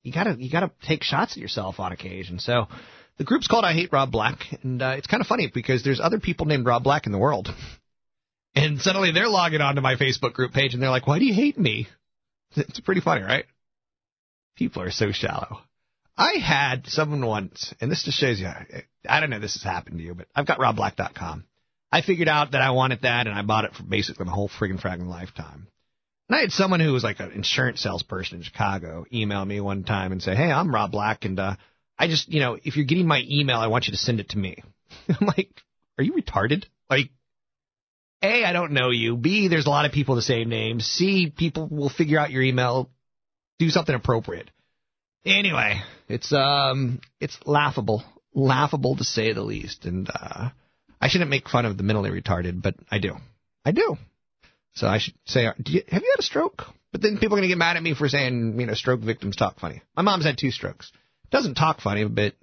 [0.01, 2.39] you gotta you gotta take shots at yourself on occasion.
[2.39, 2.65] So
[3.19, 5.99] the group's called I Hate Rob Black, and uh, it's kind of funny because there's
[5.99, 7.49] other people named Rob Black in the world.
[8.57, 11.33] And suddenly they're logging onto my Facebook group page and they're like, why do you
[11.33, 11.87] hate me?
[12.55, 13.45] It's pretty funny, right?
[14.55, 15.59] People are so shallow.
[16.17, 18.47] I had someone once, and this just shows you,
[19.07, 21.45] I don't know if this has happened to you, but I've got robblack.com.
[21.91, 24.49] I figured out that I wanted that and I bought it for basically my whole
[24.49, 25.67] friggin' fragging lifetime.
[26.27, 29.83] And I had someone who was like an insurance salesperson in Chicago email me one
[29.83, 31.55] time and say, hey, I'm Rob Black and, uh,
[31.99, 34.29] I just, you know, if you're getting my email, I want you to send it
[34.29, 34.63] to me.
[35.09, 35.61] I'm like,
[35.97, 36.65] are you retarded?
[36.89, 37.11] Like,
[38.21, 39.15] a, I don't know you.
[39.15, 40.79] B, there's a lot of people with the same name.
[40.79, 42.89] C, people will figure out your email,
[43.59, 44.49] do something appropriate.
[45.25, 48.03] Anyway, it's um, it's laughable,
[48.33, 49.85] laughable to say the least.
[49.85, 50.49] And uh,
[51.01, 53.15] I shouldn't make fun of the mentally retarded, but I do,
[53.65, 53.97] I do.
[54.73, 56.63] So I should say, you, have you had a stroke?
[56.91, 59.35] But then people are gonna get mad at me for saying, you know, stroke victims
[59.35, 59.81] talk funny.
[59.95, 60.91] My mom's had two strokes.
[61.29, 62.33] Doesn't talk funny, but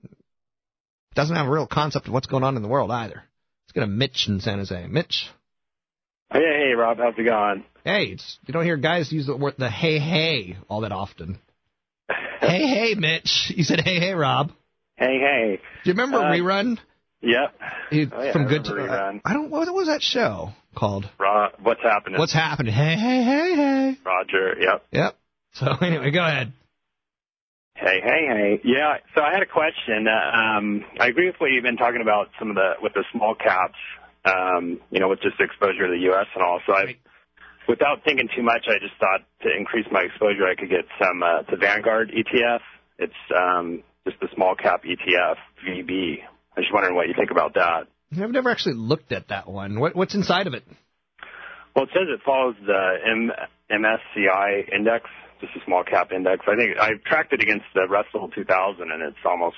[1.14, 3.22] doesn't have a real concept of what's going on in the world either.
[3.64, 4.86] Let's get a Mitch in San Jose.
[4.88, 5.28] Mitch.
[6.32, 7.64] Hey, hey, Rob, how's it going?
[7.84, 11.38] Hey, it's, you don't hear guys use the word the hey hey all that often.
[12.40, 13.52] hey hey, Mitch.
[13.54, 14.50] You said hey hey, Rob.
[14.96, 15.60] Hey hey.
[15.84, 16.78] Do you remember uh, Rerun?
[17.20, 17.54] Yep.
[17.90, 19.20] He, oh, yeah, from I Good to Rerun.
[19.24, 19.50] I don't.
[19.50, 21.08] What was that show called?
[21.18, 22.18] Ro- what's happening?
[22.18, 22.72] What's happening?
[22.72, 23.98] Hey hey hey hey.
[24.04, 24.56] Roger.
[24.60, 24.86] Yep.
[24.92, 25.16] Yep.
[25.52, 26.52] So anyway, go ahead.
[27.76, 28.60] Hey, hey, hey.
[28.62, 30.06] Yeah, so I had a question.
[30.06, 33.04] Uh, um, I agree with what you've been talking about some of the, with the
[33.12, 33.74] small caps,
[34.24, 36.26] um, you know, with just exposure to the U.S.
[36.34, 36.60] and all.
[36.66, 36.96] So I,
[37.68, 41.22] without thinking too much, I just thought to increase my exposure, I could get some,
[41.22, 42.60] uh, the Vanguard ETF.
[42.98, 46.18] It's, um, just the small cap ETF, VB.
[46.22, 47.88] I was just wondering what you think about that.
[48.12, 49.80] I've never actually looked at that one.
[49.80, 50.62] What, what's inside of it?
[51.74, 53.32] Well, it says it follows the M-
[53.70, 55.06] MSCI index,
[55.40, 56.44] just a small cap index.
[56.46, 59.56] I think I've tracked it against the Russell 2000, and it's almost,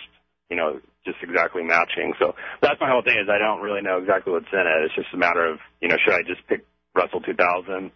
[0.48, 2.12] you know, just exactly matching.
[2.18, 4.84] So that's my whole thing is I don't really know exactly what's in it.
[4.84, 7.90] It's just a matter of, you know, should I just pick Russell 2000?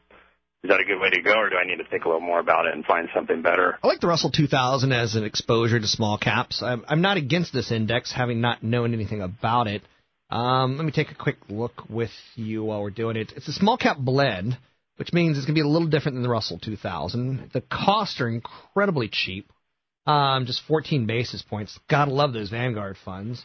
[0.63, 2.21] Is that a good way to go, or do I need to think a little
[2.21, 3.79] more about it and find something better?
[3.83, 6.63] I like the Russell 2000 as an exposure to small caps.
[6.63, 9.83] I'm, I'm not against this index, having not known anything about it.
[10.31, 13.33] Um, let me take a quick look with you while we're doing it.
[13.37, 14.59] It's a small cap blend,
[14.97, 17.51] which means it's going to be a little different than the Russell 2000.
[17.55, 19.51] The costs are incredibly cheap,
[20.11, 21.79] um, just 14 basis points.
[21.89, 23.45] Gotta love those Vanguard funds.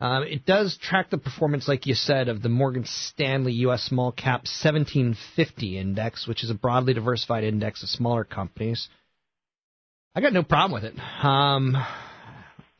[0.00, 3.82] Um, it does track the performance, like you said, of the Morgan Stanley U.S.
[3.84, 8.88] Small Cap 1750 Index, which is a broadly diversified index of smaller companies.
[10.16, 10.98] I got no problem with it.
[11.24, 11.76] Um,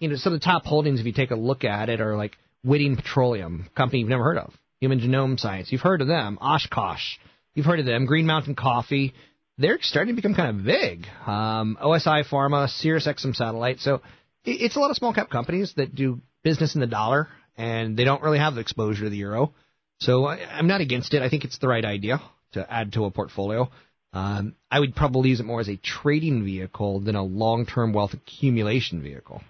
[0.00, 2.16] you know, some of the top holdings, if you take a look at it, are
[2.16, 4.52] like Whiting Petroleum, company you've never heard of.
[4.80, 6.38] Human Genome Science, you've heard of them.
[6.40, 7.18] Oshkosh,
[7.54, 8.04] you've heard of them.
[8.04, 9.14] Green Mountain Coffee,
[9.62, 11.06] they're starting to become kind of big.
[11.26, 13.80] Um, OSI Pharma, Sirius XM Satellite.
[13.80, 14.02] So
[14.44, 18.04] it's a lot of small cap companies that do business in the dollar, and they
[18.04, 19.52] don't really have the exposure to the euro.
[20.00, 21.22] So I, I'm not against it.
[21.22, 22.20] I think it's the right idea
[22.52, 23.70] to add to a portfolio.
[24.12, 28.12] Um, I would probably use it more as a trading vehicle than a long-term wealth
[28.12, 29.42] accumulation vehicle.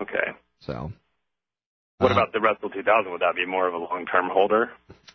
[0.00, 0.32] Okay.
[0.60, 0.92] So.
[1.98, 3.10] What uh, about the Russell 2000?
[3.12, 4.70] Would that be more of a long-term holder?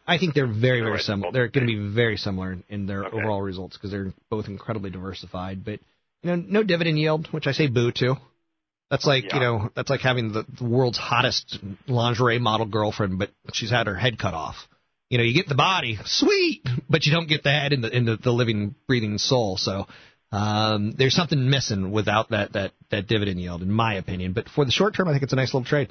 [0.07, 1.31] I think they're very, very similar.
[1.31, 3.17] They're going to be very similar in their Okay.
[3.17, 5.63] overall results because they're both incredibly diversified.
[5.63, 5.79] But
[6.23, 8.15] you know, no dividend yield, which I say boo to.
[8.89, 13.29] That's like you know, that's like having the, the world's hottest lingerie model girlfriend, but
[13.53, 14.55] she's had her head cut off.
[15.09, 17.95] You know, you get the body, sweet, but you don't get the head and the
[17.95, 19.57] in the, the living, breathing soul.
[19.57, 19.85] So
[20.31, 24.33] um, there's something missing without that that that dividend yield, in my opinion.
[24.33, 25.89] But for the short term, I think it's a nice little trade.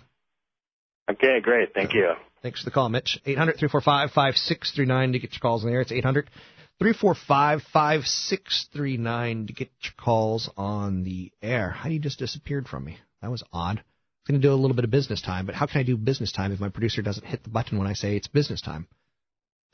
[1.11, 1.73] Okay, great.
[1.75, 2.12] Thank you.
[2.42, 3.18] Thanks for the call, Mitch.
[3.25, 5.81] 800 345 5639 to get your calls in the air.
[5.81, 6.31] It's 800
[6.79, 11.71] 345 5639 to get your calls on the air.
[11.71, 12.99] How you just disappeared from me?
[13.21, 13.79] That was odd.
[13.79, 15.83] I was going to do a little bit of business time, but how can I
[15.83, 18.61] do business time if my producer doesn't hit the button when I say it's business
[18.61, 18.87] time?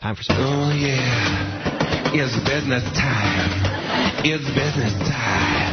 [0.00, 0.36] Time for some.
[0.38, 4.24] Oh yeah, it's business time.
[4.24, 5.63] It's business time.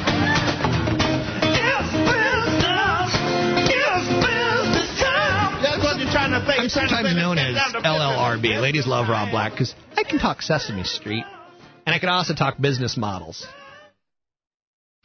[6.62, 8.62] I'm sometimes known as LLRB.
[8.62, 11.24] Ladies love Rob Black because I can talk Sesame Street,
[11.88, 13.47] and I can also talk business models.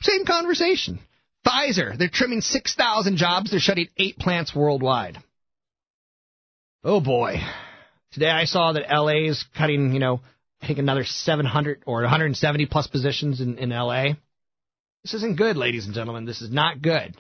[0.03, 0.99] Same conversation.
[1.47, 3.51] Pfizer, they're trimming 6,000 jobs.
[3.51, 5.17] They're shutting eight plants worldwide.
[6.85, 7.37] Oh boy.
[8.13, 10.21] Today I saw that LA is cutting, you know,
[10.61, 14.09] I think another 700 or 170 plus positions in, in LA.
[15.05, 16.27] This isn't good, ladies and gentlemen.
[16.27, 17.17] This is not good.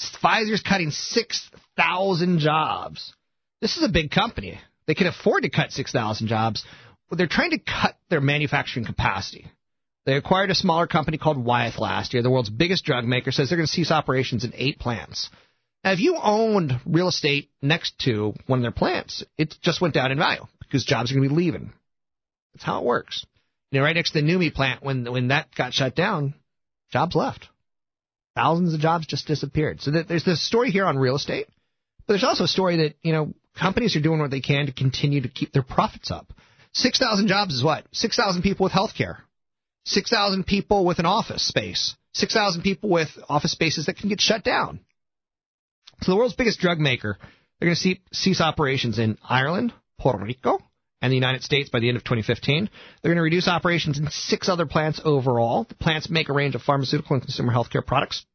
[0.00, 3.12] Pfizer's cutting 6,000 jobs.
[3.60, 4.58] This is a big company.
[4.86, 6.64] They can afford to cut 6,000 jobs,
[7.08, 9.46] but they're trying to cut their manufacturing capacity.
[10.04, 12.22] They acquired a smaller company called Wyeth last year.
[12.22, 15.28] The world's biggest drug maker says they're going to cease operations in eight plants.
[15.82, 19.94] Now, if you owned real estate next to one of their plants, it just went
[19.94, 21.72] down in value because jobs are going to be leaving.
[22.54, 23.26] That's how it works.
[23.70, 26.34] You know, right next to the NUMMI plant, when when that got shut down,
[26.90, 27.48] jobs left.
[28.36, 29.80] Thousands of jobs just disappeared.
[29.80, 31.48] So there's this story here on real estate,
[32.06, 34.72] but there's also a story that you know companies are doing what they can to
[34.72, 36.32] continue to keep their profits up.
[36.72, 37.84] Six thousand jobs is what?
[37.92, 39.18] Six thousand people with health care.
[39.84, 41.96] Six thousand people with an office space.
[42.12, 44.80] Six thousand people with office spaces that can get shut down.
[46.02, 47.18] So the world's biggest drug maker,
[47.58, 50.58] they're going to cease operations in Ireland, Puerto Rico,
[51.00, 52.68] and the United States by the end of 2015.
[53.02, 55.64] They're going to reduce operations in six other plants overall.
[55.64, 58.26] The plants make a range of pharmaceutical and consumer healthcare products.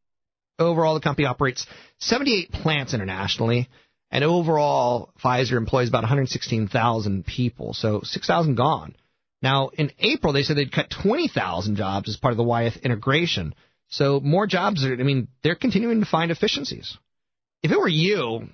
[0.58, 1.66] Overall, the company operates
[2.00, 3.70] 78 plants internationally,
[4.12, 8.96] and overall, Pfizer employs about 116,000 people, so 6,000 gone.
[9.42, 13.56] Now, in April, they said they'd cut 20,000 jobs as part of the Wyeth integration.
[13.90, 16.98] So more jobs are, I mean, they're continuing to find efficiencies.
[17.64, 18.50] If it were you,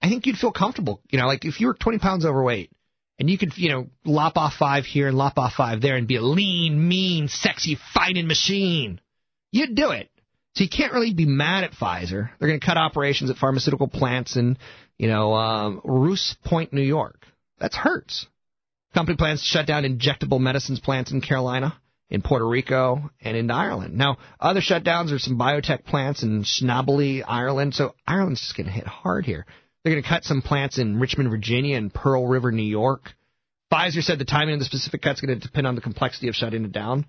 [0.00, 1.02] I think you'd feel comfortable.
[1.10, 2.72] You know, like if you were 20 pounds overweight
[3.18, 6.08] and you could, you know, lop off five here and lop off five there and
[6.08, 9.00] be a lean, mean, sexy fighting machine,
[9.52, 10.10] you'd do it.
[10.58, 12.30] So you can't really be mad at Pfizer.
[12.38, 14.58] They're going to cut operations at pharmaceutical plants in,
[14.96, 17.24] you know, um, Rouses Point, New York.
[17.60, 18.26] That's hurts.
[18.92, 23.52] Company plans to shut down injectable medicines plants in Carolina, in Puerto Rico, and in
[23.52, 23.96] Ireland.
[23.96, 27.76] Now, other shutdowns are some biotech plants in Shanbally, Ireland.
[27.76, 29.46] So Ireland's just going to hit hard here.
[29.84, 33.12] They're going to cut some plants in Richmond, Virginia, and Pearl River, New York.
[33.72, 36.26] Pfizer said the timing of the specific cuts is going to depend on the complexity
[36.26, 37.06] of shutting it down.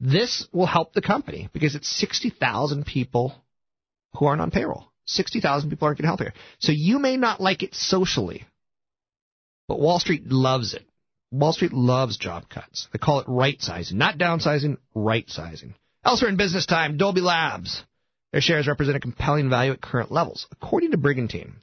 [0.00, 3.34] This will help the company because it's 60,000 people
[4.14, 4.92] who aren't on payroll.
[5.06, 6.34] 60,000 people aren't getting health care.
[6.58, 8.44] So you may not like it socially,
[9.68, 10.84] but Wall Street loves it.
[11.30, 12.88] Wall Street loves job cuts.
[12.92, 15.74] They call it right sizing, not downsizing, right sizing.
[16.04, 17.82] Elsewhere in business time, Dolby Labs.
[18.32, 21.56] Their shares represent a compelling value at current levels, according to Brigantine.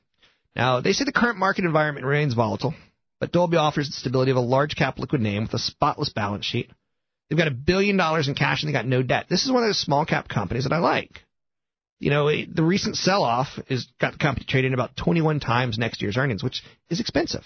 [0.55, 2.73] Now, they say the current market environment remains volatile,
[3.19, 6.45] but Dolby offers the stability of a large cap liquid name with a spotless balance
[6.45, 6.71] sheet.
[7.33, 9.25] They've got a billion dollars in cash and they got no debt.
[9.27, 11.23] This is one of those small cap companies that I like.
[11.99, 16.03] You know, the recent sell off has got the company trading about 21 times next
[16.03, 17.43] year's earnings, which is expensive.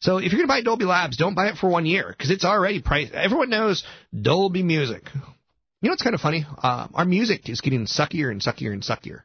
[0.00, 2.30] So if you're going to buy Dolby Labs, don't buy it for one year because
[2.30, 3.12] it's already priced.
[3.12, 3.84] Everyone knows
[4.18, 5.02] Dolby Music.
[5.12, 6.46] You know what's kind of funny?
[6.56, 9.24] Uh, our music is getting suckier and suckier and suckier.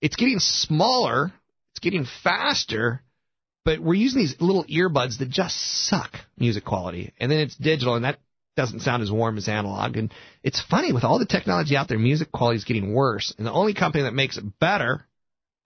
[0.00, 1.32] It's getting smaller
[1.72, 3.02] it's getting faster,
[3.64, 7.12] but we're using these little earbuds that just suck music quality.
[7.18, 8.18] And then it's digital, and that
[8.56, 9.96] doesn't sound as warm as analog.
[9.96, 10.12] And
[10.42, 13.34] it's funny, with all the technology out there, music quality is getting worse.
[13.36, 15.06] And the only company that makes it better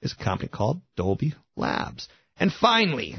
[0.03, 2.09] is a company called Dolby Labs.
[2.39, 3.17] And finally,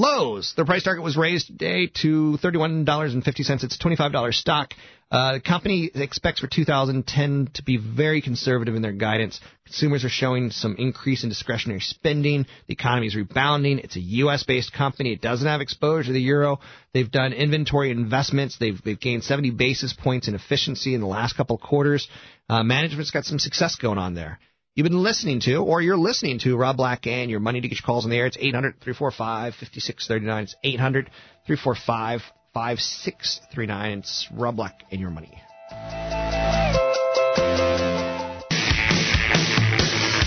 [0.00, 0.54] Lowe's.
[0.54, 3.64] Their price target was raised today to $31.50.
[3.64, 4.72] It's a $25 stock.
[5.10, 9.40] Uh, the company expects for 2010 to be very conservative in their guidance.
[9.66, 12.46] Consumers are showing some increase in discretionary spending.
[12.66, 13.78] The economy is rebounding.
[13.80, 14.42] It's a U.S.
[14.44, 15.12] based company.
[15.12, 16.60] It doesn't have exposure to the euro.
[16.94, 18.56] They've done inventory investments.
[18.58, 22.08] They've, they've gained 70 basis points in efficiency in the last couple of quarters.
[22.48, 24.38] Uh, management's got some success going on there
[24.80, 27.74] you've been listening to, or you're listening to Rob Black and your money to get
[27.74, 28.24] your calls on the air.
[28.24, 30.42] It's 800 345 5639.
[30.44, 31.10] It's 800
[31.46, 32.22] 345
[32.54, 33.98] 5639.
[33.98, 35.36] It's Rob Black and your money.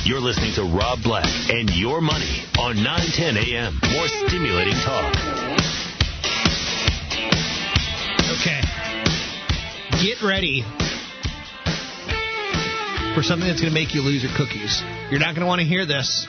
[0.06, 3.80] You're listening to Rob Black and Your Money on 910 AM.
[3.92, 5.16] More stimulating talk.
[8.38, 8.62] Okay.
[10.04, 10.64] Get ready
[13.14, 14.82] for something that's going to make you lose your cookies.
[15.12, 16.28] You're not going to want to hear this.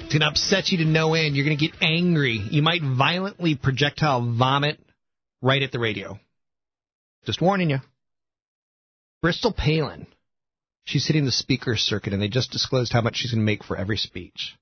[0.00, 1.36] It's going to upset you to no end.
[1.36, 2.32] You're going to get angry.
[2.32, 4.78] You might violently projectile vomit
[5.40, 6.18] right at the radio.
[7.24, 7.78] Just warning you.
[9.22, 10.06] Bristol Palin.
[10.84, 13.64] She's hitting the speaker circuit, and they just disclosed how much she's going to make
[13.64, 14.54] for every speech.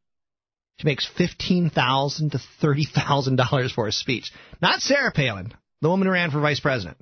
[0.77, 4.31] She makes fifteen thousand to thirty thousand dollars for a speech.
[4.62, 6.99] Not Sarah Palin, the woman who ran for vice president.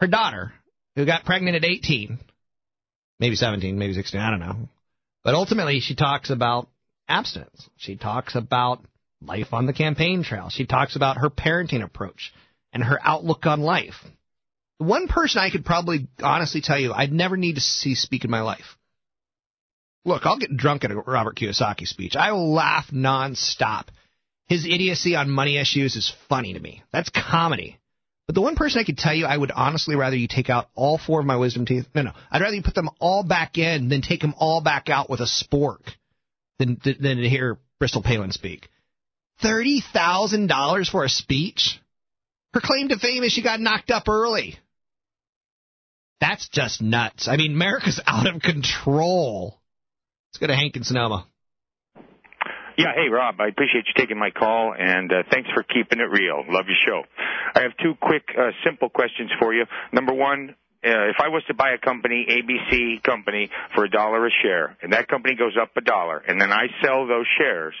[0.00, 0.52] Her daughter,
[0.94, 2.18] who got pregnant at eighteen,
[3.18, 4.68] maybe 17, maybe 16, I don't know.
[5.24, 6.68] But ultimately, she talks about
[7.08, 7.68] abstinence.
[7.76, 8.84] She talks about
[9.20, 10.48] life on the campaign trail.
[10.50, 12.32] She talks about her parenting approach
[12.72, 13.94] and her outlook on life.
[14.78, 18.30] One person I could probably honestly tell you I'd never need to see speak in
[18.30, 18.76] my life
[20.06, 22.14] Look, I'll get drunk at a Robert Kiyosaki speech.
[22.14, 23.88] I will laugh nonstop.
[24.46, 26.84] His idiocy on money issues is funny to me.
[26.92, 27.80] That's comedy.
[28.26, 30.68] But the one person I could tell you I would honestly rather you take out
[30.74, 31.86] all four of my wisdom teeth.
[31.94, 32.12] No, no.
[32.30, 35.20] I'd rather you put them all back in than take them all back out with
[35.20, 35.80] a spork
[36.58, 38.68] than, than to hear Bristol Palin speak.
[39.42, 41.78] $30,000 for a speech?
[42.52, 44.58] Her claim to fame is she got knocked up early.
[46.20, 47.28] That's just nuts.
[47.28, 49.60] I mean, America's out of control.
[50.30, 51.26] Let's go to Hank and Sonoma.
[52.76, 56.10] Yeah, hey Rob, I appreciate you taking my call and uh, thanks for keeping it
[56.10, 56.44] real.
[56.48, 57.02] Love your show.
[57.54, 59.64] I have two quick, uh, simple questions for you.
[59.92, 60.54] Number one,
[60.84, 64.76] uh, if I was to buy a company, ABC company, for a dollar a share,
[64.82, 67.74] and that company goes up a dollar, and then I sell those shares,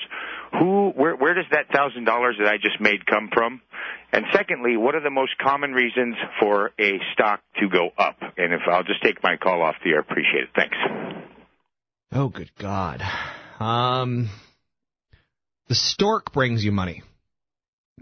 [0.58, 3.60] who, where, where does that thousand dollars that I just made come from?
[4.12, 8.16] And secondly, what are the most common reasons for a stock to go up?
[8.38, 10.48] And if I'll just take my call off the air, appreciate it.
[10.56, 10.76] Thanks.
[12.12, 13.02] Oh, good God.
[13.60, 14.30] Um,
[15.68, 17.02] the stork brings you money.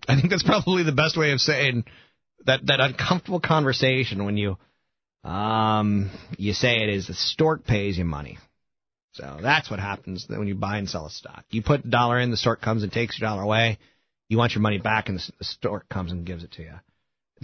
[0.09, 1.85] I think that's probably the best way of saying
[2.47, 4.59] that that uncomfortable conversation when you
[5.23, 8.39] um you say it is the stork pays you money.
[9.13, 11.45] So that's what happens when you buy and sell a stock.
[11.51, 13.79] You put a dollar in, the stork comes and takes your dollar away.
[14.29, 16.73] You want your money back, and the, stork comes and gives it to you.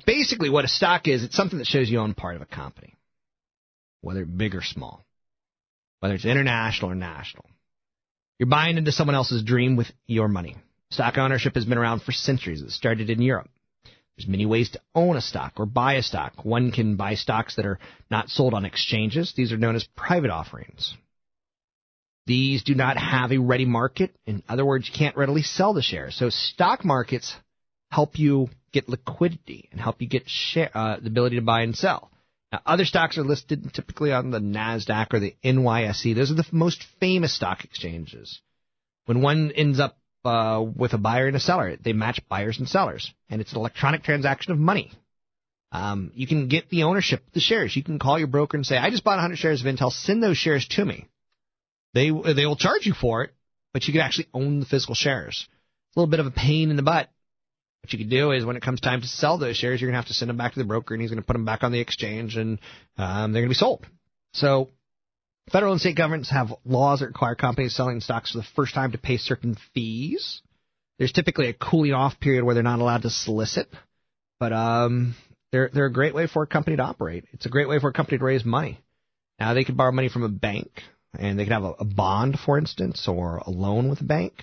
[0.05, 2.97] Basically, what a stock is, it's something that shows you own part of a company,
[4.01, 5.05] whether big or small,
[6.01, 7.45] whether it's international or national.
[8.41, 10.57] You're buying into someone else's dream with your money.
[10.89, 12.63] Stock ownership has been around for centuries.
[12.63, 13.51] It started in Europe.
[14.17, 16.43] There's many ways to own a stock or buy a stock.
[16.43, 17.79] One can buy stocks that are
[18.11, 19.35] not sold on exchanges.
[19.37, 20.95] These are known as private offerings.
[22.27, 24.17] These do not have a ready market.
[24.25, 26.17] In other words, you can't readily sell the shares.
[26.17, 27.37] So stock markets
[27.91, 31.77] help you get liquidity and help you get share, uh, the ability to buy and
[31.77, 32.11] sell.
[32.53, 36.17] Now, other stocks are listed typically on the NASDAQ or the NYSE.
[36.17, 38.41] Those are the most famous stock exchanges.
[39.07, 42.69] When one ends up uh, with a buyer and a seller, they match buyers and
[42.69, 44.93] sellers, and it's an electronic transaction of money.
[45.73, 47.77] Um, you can get the ownership of the shares.
[47.77, 50.23] You can call your broker and say, I just bought 100 shares of Intel, send
[50.23, 51.07] those shares to me.
[51.95, 53.31] They, they will charge you for it,
[53.73, 55.47] but you can actually own the physical shares.
[55.89, 57.09] It's a little bit of a pain in the butt
[57.83, 59.95] what you could do is when it comes time to sell those shares, you're going
[59.95, 61.45] to have to send them back to the broker, and he's going to put them
[61.45, 62.59] back on the exchange, and
[62.99, 63.87] um, they're going to be sold.
[64.33, 64.69] So
[65.51, 68.93] federal and state governments have laws that require companies selling stocks for the first time
[68.93, 70.43] to pay certain fees.
[70.99, 73.69] There's typically a cooling off period where they're not allowed to solicit,
[74.39, 75.15] but um,
[75.51, 77.25] they're they're a great way for a company to operate.
[77.33, 78.79] It's a great way for a company to raise money.
[79.39, 80.69] Now they could borrow money from a bank,
[81.19, 84.35] and they could have a, a bond, for instance, or a loan with a bank.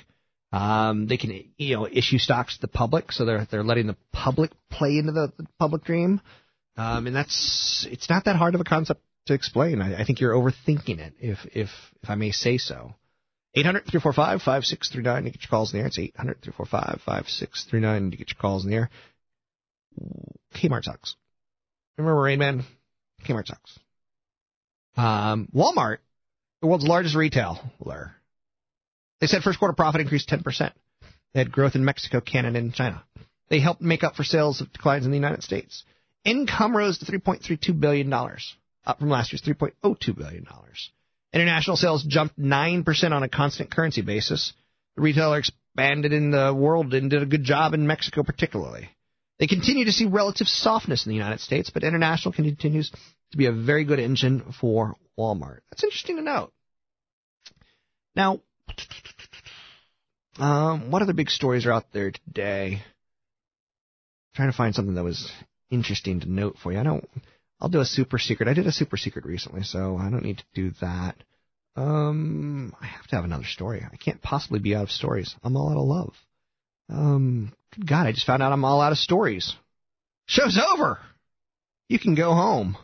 [0.52, 3.98] Um, they can you know issue stocks to the public, so they're they're letting the
[4.14, 6.22] public play into the, the public dream,
[6.78, 9.82] um, and that's it's not that hard of a concept to explain.
[9.82, 11.70] I, I think you're overthinking it, if if
[12.02, 12.96] if I may say so.
[13.56, 15.88] 800-345-5639 to get your calls in the air.
[15.88, 18.92] It's 800-345-5639 to get your calls in the air.
[20.54, 21.16] Kmart sucks.
[21.98, 22.66] Remember Rain Man?
[23.26, 23.80] Kmart sucks.
[24.96, 25.98] Um, Walmart,
[26.62, 28.14] the world's largest retailer,
[29.20, 30.72] they said first quarter profit increased 10%.
[31.34, 33.04] They had growth in Mexico, Canada, and China.
[33.50, 35.84] They helped make up for sales of declines in the United States.
[36.26, 40.46] Income rose to $3.32 billion, up from last year's $3.02 billion.
[41.34, 44.54] International sales jumped 9% on a constant currency basis.
[44.96, 48.90] The retailer expanded in the world and did a good job in Mexico, particularly.
[49.40, 52.92] They continue to see relative softness in the United States, but international continues
[53.32, 55.60] to be a very good engine for Walmart.
[55.70, 56.52] That's interesting to note.
[58.16, 58.42] Now,
[60.40, 62.74] um, what other big stories are out there today?
[62.74, 65.32] I'm trying to find something that was
[65.70, 66.80] interesting to note for you.
[66.80, 67.08] I don't.
[67.60, 68.48] I'll do a super secret.
[68.48, 71.16] I did a super secret recently, so I don't need to do that.
[71.76, 73.86] Um, I have to have another story.
[73.92, 75.36] I can't possibly be out of stories.
[75.44, 76.14] I'm all out of love.
[76.90, 77.54] Um,
[77.84, 79.56] God, I just found out I'm all out of stories.
[80.26, 81.00] Show's over.
[81.88, 82.78] You can go home.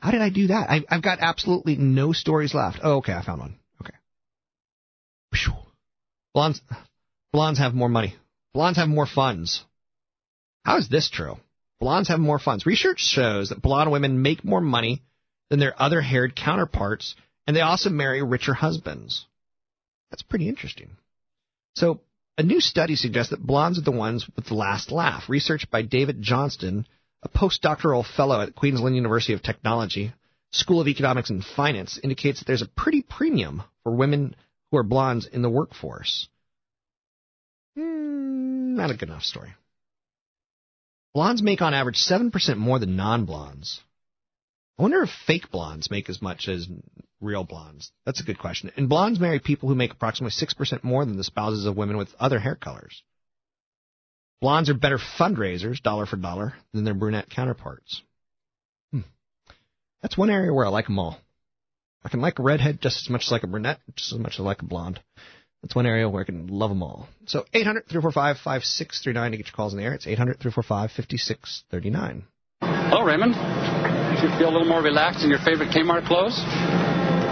[0.00, 0.70] How did I do that?
[0.70, 2.80] I, I've got absolutely no stories left.
[2.82, 3.59] Oh, okay, I found one.
[6.32, 6.60] Blondes,
[7.32, 8.14] blondes have more money.
[8.54, 9.64] Blondes have more funds.
[10.64, 11.36] How is this true?
[11.80, 12.66] Blondes have more funds.
[12.66, 15.02] Research shows that blonde women make more money
[15.48, 17.16] than their other haired counterparts,
[17.46, 19.26] and they also marry richer husbands.
[20.10, 20.90] That's pretty interesting.
[21.74, 22.00] So,
[22.38, 25.28] a new study suggests that blondes are the ones with the last laugh.
[25.28, 26.86] Research by David Johnston,
[27.22, 30.12] a postdoctoral fellow at Queensland University of Technology,
[30.52, 34.34] School of Economics and Finance, indicates that there's a pretty premium for women
[34.70, 36.28] who are blondes in the workforce.
[37.78, 39.54] Mm, not a good enough story.
[41.14, 43.80] Blondes make on average 7% more than non blondes.
[44.78, 46.68] I wonder if fake blondes make as much as
[47.20, 47.92] real blondes?
[48.04, 48.72] That's a good question.
[48.76, 52.14] And blondes marry people who make approximately 6% more than the spouses of women with
[52.18, 53.02] other hair colors.
[54.40, 58.02] Blondes are better fundraisers, dollar for dollar, than their brunette counterparts.
[58.90, 59.00] Hmm.
[60.00, 61.18] That's one area where I like them all.
[62.04, 64.34] I can like a redhead just as much as like a brunette, just as much
[64.34, 65.00] as I like a blonde.
[65.62, 67.08] That's one area where I can love them all.
[67.26, 69.94] So 800 345 5639 to get your calls in the air.
[69.94, 72.24] It's 800 345 5639.
[72.62, 73.34] Hello, Raymond.
[73.34, 76.36] Do you feel a little more relaxed in your favorite Kmart clothes?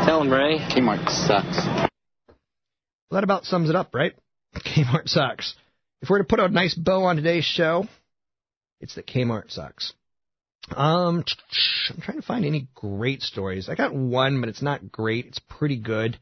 [0.04, 0.58] Tell him, Ray.
[0.58, 1.56] Kmart sucks.
[3.10, 4.14] Well, that about sums it up, right?
[4.54, 5.54] Kmart sucks.
[6.02, 7.86] If we're to put a nice bow on today's show,
[8.80, 9.94] it's that Kmart sucks.
[10.76, 11.24] Um,
[11.90, 13.68] I'm trying to find any great stories.
[13.68, 15.26] I got one, but it's not great.
[15.26, 16.18] It's pretty good.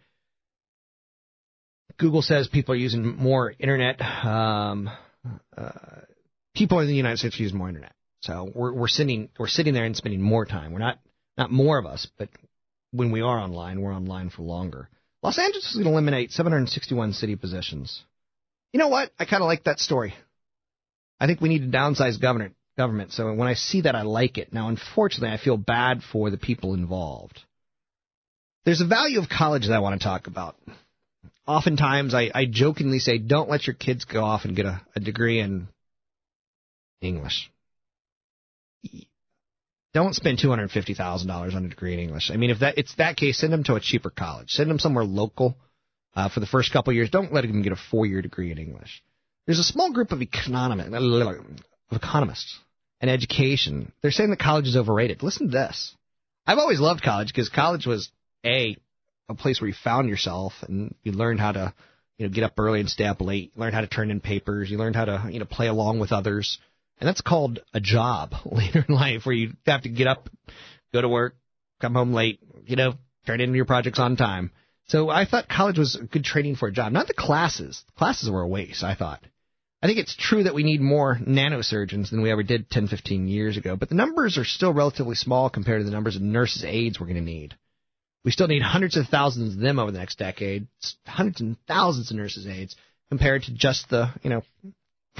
[1.99, 4.01] Google says people are using more internet.
[4.03, 4.91] Um,
[5.57, 5.71] uh,
[6.55, 7.93] people in the United States are using more internet.
[8.21, 10.73] So we're we're sitting we're sitting there and spending more time.
[10.73, 10.99] We're not
[11.39, 12.29] not more of us, but
[12.91, 14.89] when we are online, we're online for longer.
[15.23, 18.03] Los Angeles is going to eliminate 761 city positions.
[18.73, 19.11] You know what?
[19.19, 20.15] I kind of like that story.
[21.19, 23.13] I think we need to downsize government government.
[23.13, 24.53] So when I see that, I like it.
[24.53, 27.41] Now, unfortunately, I feel bad for the people involved.
[28.65, 30.57] There's a value of college that I want to talk about.
[31.47, 35.01] Oftentimes, I, I jokingly say, don't let your kids go off and get a, a
[35.01, 35.69] degree in
[37.01, 37.51] English.
[39.95, 42.31] Don't spend two hundred fifty thousand dollars on a degree in English.
[42.31, 44.51] I mean, if that it's that case, send them to a cheaper college.
[44.51, 45.57] Send them somewhere local
[46.15, 47.09] uh, for the first couple years.
[47.09, 49.03] Don't let them get a four-year degree in English.
[49.47, 52.59] There's a small group of economists, of economists
[53.01, 53.93] and education.
[54.03, 55.23] They're saying that college is overrated.
[55.23, 55.95] Listen to this.
[56.47, 58.11] I've always loved college because college was
[58.45, 58.77] a
[59.29, 61.75] a place where you found yourself and you learned how to
[62.19, 63.53] you know get up early and stay up late.
[63.55, 64.71] You learned how to turn in papers.
[64.71, 66.59] You learned how to you know play along with others.
[66.99, 70.31] And that's called a job later in life where you have to get up,
[70.93, 71.37] go to work,
[71.81, 72.95] come home late, you know,
[73.27, 74.51] turn in your projects on time.
[74.89, 76.93] So I thought college was good training for a job.
[76.93, 77.83] Not the classes.
[77.87, 79.21] The Classes were a waste, I thought.
[79.83, 83.29] I think it's true that we need more nanosurgeons than we ever did 10, 15
[83.29, 86.65] years ago, but the numbers are still relatively small compared to the numbers of nurses
[86.65, 87.55] aides we're going to need.
[88.25, 90.67] We still need hundreds of thousands of them over the next decade,
[91.07, 92.75] hundreds and thousands of nurses aides
[93.11, 94.43] compared to just the, you know,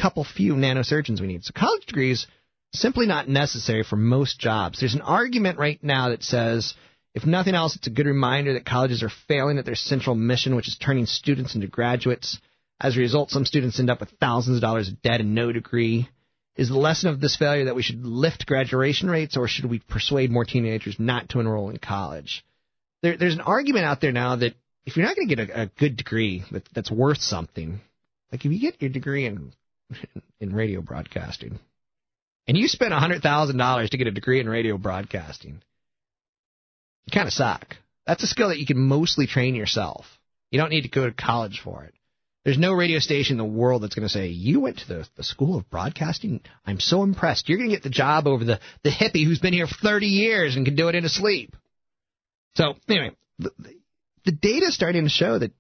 [0.01, 1.45] couple few nanosurgeons we need.
[1.45, 2.27] So college degrees
[2.73, 4.81] simply not necessary for most jobs.
[4.81, 6.75] There's an argument right now that says
[7.15, 10.55] if nothing else, it's a good reminder that colleges are failing at their central mission,
[10.55, 12.39] which is turning students into graduates.
[12.81, 15.53] As a result, some students end up with thousands of dollars of debt and no
[15.53, 16.09] degree.
[16.57, 19.79] Is the lesson of this failure that we should lift graduation rates, or should we
[19.79, 22.45] persuade more teenagers not to enroll in college?
[23.03, 24.55] There, there's an argument out there now that
[24.87, 27.81] if you're not going to get a, a good degree that, that's worth something,
[28.33, 29.53] like if you get your degree in
[30.41, 31.59] in radio broadcasting,
[32.49, 35.61] and you spend hundred thousand dollars to get a degree in radio broadcasting,
[37.07, 37.77] you kind of suck.
[38.07, 40.07] That's a skill that you can mostly train yourself.
[40.51, 41.95] You don't need to go to college for it.
[42.47, 45.09] There's no radio station in the world that's going to say, You went to the,
[45.17, 46.43] the school of broadcasting?
[46.65, 47.49] I'm so impressed.
[47.49, 50.07] You're going to get the job over the, the hippie who's been here for 30
[50.07, 51.57] years and can do it in a sleep.
[52.55, 53.51] So, anyway, the,
[54.27, 55.51] the data is starting to show that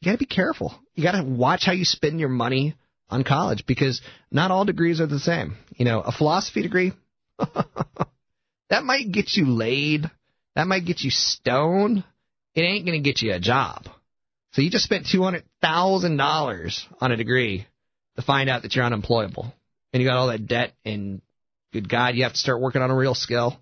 [0.00, 0.74] you got to be careful.
[0.96, 2.74] You got to watch how you spend your money
[3.08, 4.02] on college because
[4.32, 5.56] not all degrees are the same.
[5.76, 6.94] You know, a philosophy degree,
[7.38, 10.10] that might get you laid,
[10.56, 12.02] that might get you stoned.
[12.56, 13.84] It ain't going to get you a job.
[14.50, 15.06] So you just spent
[15.62, 17.66] $200,000 on a degree
[18.16, 19.52] to find out that you're unemployable.
[19.92, 21.22] And you got all that debt, and
[21.72, 23.58] good God, you have to start working on a real skill.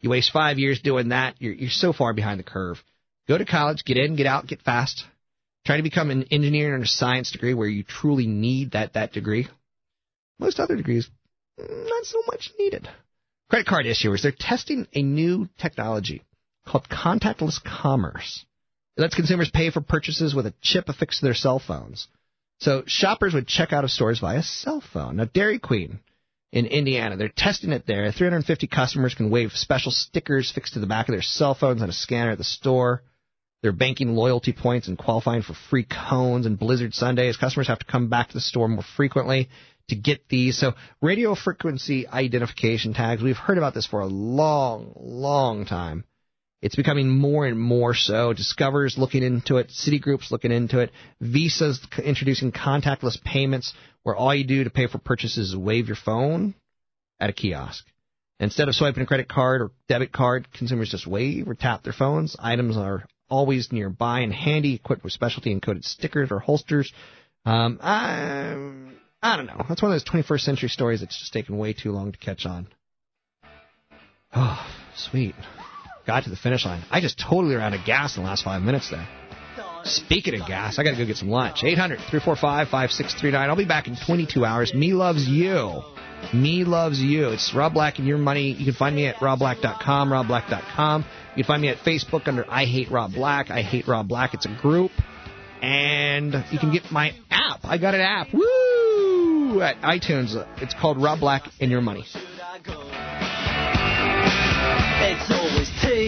[0.00, 2.82] You waste five years doing that, you're, you're so far behind the curve.
[3.28, 5.04] Go to college, get in, get out, get fast.
[5.66, 9.12] Try to become an engineer or a science degree where you truly need that, that
[9.12, 9.48] degree.
[10.38, 11.08] Most other degrees,
[11.58, 12.88] not so much needed.
[13.50, 16.22] Credit card issuers, they're testing a new technology
[16.66, 18.44] called contactless commerce.
[18.98, 22.08] It lets consumers pay for purchases with a chip affixed to their cell phones.
[22.58, 25.16] So shoppers would check out of stores via cell phone.
[25.16, 26.00] Now, Dairy Queen
[26.50, 28.10] in Indiana, they're testing it there.
[28.10, 31.88] 350 customers can wave special stickers fixed to the back of their cell phones on
[31.88, 33.04] a scanner at the store.
[33.62, 37.36] They're banking loyalty points and qualifying for free cones and Blizzard sundaes.
[37.36, 39.48] Customers have to come back to the store more frequently
[39.90, 40.58] to get these.
[40.58, 46.04] So radio frequency identification tags, we've heard about this for a long, long time.
[46.60, 48.32] It's becoming more and more so.
[48.32, 49.68] Discover's looking into it.
[49.68, 50.90] Citigroup's looking into it.
[51.20, 55.96] Visa's introducing contactless payments where all you do to pay for purchases is wave your
[55.96, 56.54] phone
[57.20, 57.84] at a kiosk.
[58.40, 61.92] Instead of swiping a credit card or debit card, consumers just wave or tap their
[61.92, 62.36] phones.
[62.38, 66.92] Items are always nearby and handy, equipped with specialty encoded stickers or holsters.
[67.44, 68.54] Um, I,
[69.22, 69.64] I don't know.
[69.68, 72.46] That's one of those 21st century stories that's just taken way too long to catch
[72.46, 72.68] on.
[74.34, 74.62] Oh,
[74.94, 75.34] sweet.
[76.08, 76.82] Got to the finish line.
[76.90, 79.06] I just totally ran out of gas in the last five minutes there.
[79.84, 81.62] Speaking of gas, I got to go get some lunch.
[81.62, 83.48] 800 345 5639.
[83.48, 84.72] I'll be back in 22 hours.
[84.74, 85.82] Me loves you.
[86.32, 87.28] Me loves you.
[87.28, 88.52] It's Rob Black and your money.
[88.52, 91.04] You can find me at robblack.com, robblack.com.
[91.36, 93.50] You can find me at Facebook under I Hate Rob Black.
[93.50, 94.32] I Hate Rob Black.
[94.32, 94.90] It's a group.
[95.60, 97.60] And you can get my app.
[97.64, 98.32] I got an app.
[98.32, 99.60] Woo!
[99.60, 100.34] At iTunes.
[100.62, 102.04] It's called Rob Black and Your Money.